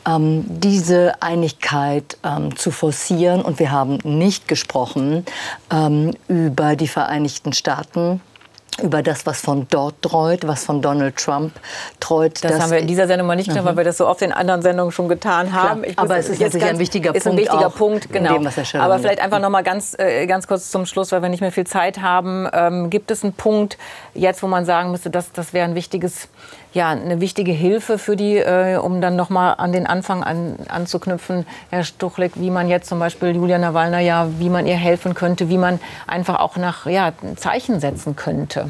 [0.07, 3.41] Ähm, diese Einigkeit ähm, zu forcieren.
[3.41, 5.26] Und wir haben nicht gesprochen
[5.72, 8.22] ähm, über die Vereinigten Staaten
[8.82, 11.53] über das, was von dort treut, was von Donald Trump
[11.99, 12.43] treut.
[12.43, 13.69] Das, das haben wir in dieser Sendung mal nicht getan, mhm.
[13.69, 15.84] weil wir das so oft in anderen Sendungen schon getan haben.
[15.97, 17.39] aber es ist jetzt ganz, ein wichtiger ist Punkt.
[17.39, 18.38] Ein wichtiger Punkt, genau.
[18.38, 18.47] Dem,
[18.80, 21.51] aber vielleicht einfach noch mal ganz, äh, ganz kurz zum Schluss, weil wir nicht mehr
[21.51, 22.47] viel Zeit haben.
[22.53, 23.78] Ähm, gibt es einen Punkt
[24.13, 26.30] jetzt, wo man sagen müsste, dass das wäre ein wichtiges
[26.74, 31.45] ja, eine wichtige Hilfe für die, äh, um dann nochmal an den Anfang an, anzuknüpfen,
[31.69, 35.49] Herr Stuchlik, wie man jetzt zum Beispiel Julia Nawalna ja, wie man ihr helfen könnte,
[35.49, 38.69] wie man einfach auch nach ja, Zeichen setzen könnte.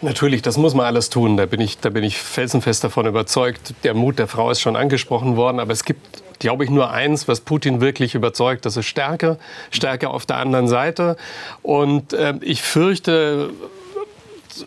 [0.00, 1.36] Natürlich, das muss man alles tun.
[1.36, 3.74] Da bin, ich, da bin ich felsenfest davon überzeugt.
[3.82, 5.58] Der Mut der Frau ist schon angesprochen worden.
[5.58, 8.64] Aber es gibt, glaube ich, nur eins, was Putin wirklich überzeugt.
[8.64, 9.38] Das ist Stärke.
[9.72, 11.16] Stärke auf der anderen Seite.
[11.62, 13.50] Und äh, ich fürchte,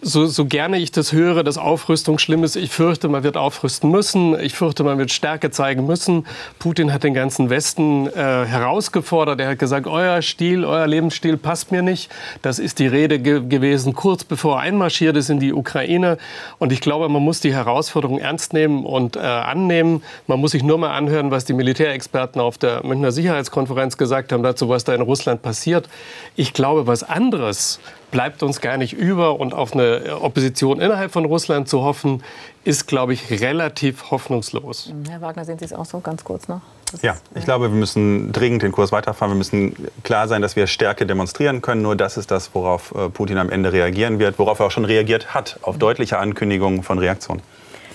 [0.02, 3.92] so, so gerne ich das höre, dass Aufrüstung schlimm ist, ich fürchte, man wird aufrüsten
[3.92, 4.40] müssen.
[4.40, 6.26] Ich fürchte, man wird Stärke zeigen müssen.
[6.60, 9.40] Putin hat den ganzen Westen äh, herausgefordert.
[9.40, 12.12] Er hat gesagt, euer Stil, euer Lebensstil passt mir nicht.
[12.42, 16.18] Das ist die Rede ge gewesen, kurz bevor er einmarschiert ist in die Ukraine.
[16.60, 20.04] Und ich glaube, man muss die Herausforderung ernst nehmen und äh, annehmen.
[20.28, 24.44] Man muss sich nur mal anhören, was die Militärexperten auf der Münchner Sicherheitskonferenz gesagt haben
[24.44, 25.90] dazu, was da in Russland passiert.
[26.36, 27.80] Ich glaube, was anderes
[28.12, 29.40] bleibt uns gar nicht über.
[29.40, 32.24] Und auf eine Opposition innerhalb von Russland zu hoffen,
[32.64, 34.94] ist, glaube ich, relativ hoffnungslos.
[35.10, 36.62] Herr Wagner, sehen Sie es auch so ganz kurz noch?
[36.92, 39.34] Das ja, ich glaube, wir müssen dringend den Kurs weiterfahren.
[39.34, 41.82] Wir müssen klar sein, dass wir Stärke demonstrieren können.
[41.82, 44.86] Nur das ist das, worauf äh, Putin am Ende reagieren wird, worauf er auch schon
[44.86, 47.42] reagiert hat, auf deutliche Ankündigungen von Reaktionen.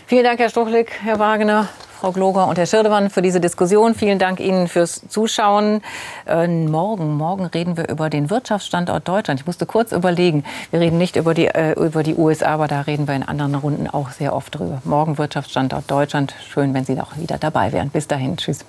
[0.06, 1.68] Vielen Dank, Herr Stuchlik, Herr Wagner.
[2.01, 3.94] Frau Gloger und Herr Schirdemann, für diese Diskussion.
[3.94, 5.80] Vielen Dank Ihnen fürs Zuschauen.
[6.26, 9.40] Äh, morgen, morgen reden wir über den Wirtschaftsstandort Deutschland.
[9.40, 10.44] Ich musste kurz überlegen.
[10.70, 13.55] Wir reden nicht über die, äh, über die USA, aber da reden wir in anderen
[13.55, 14.82] Runden auch sehr oft drüber.
[14.84, 16.34] Morgen Wirtschaftsstandort Deutschland.
[16.47, 17.88] Schön, wenn Sie auch wieder dabei wären.
[17.88, 18.36] Bis dahin.
[18.36, 18.64] Tschüss.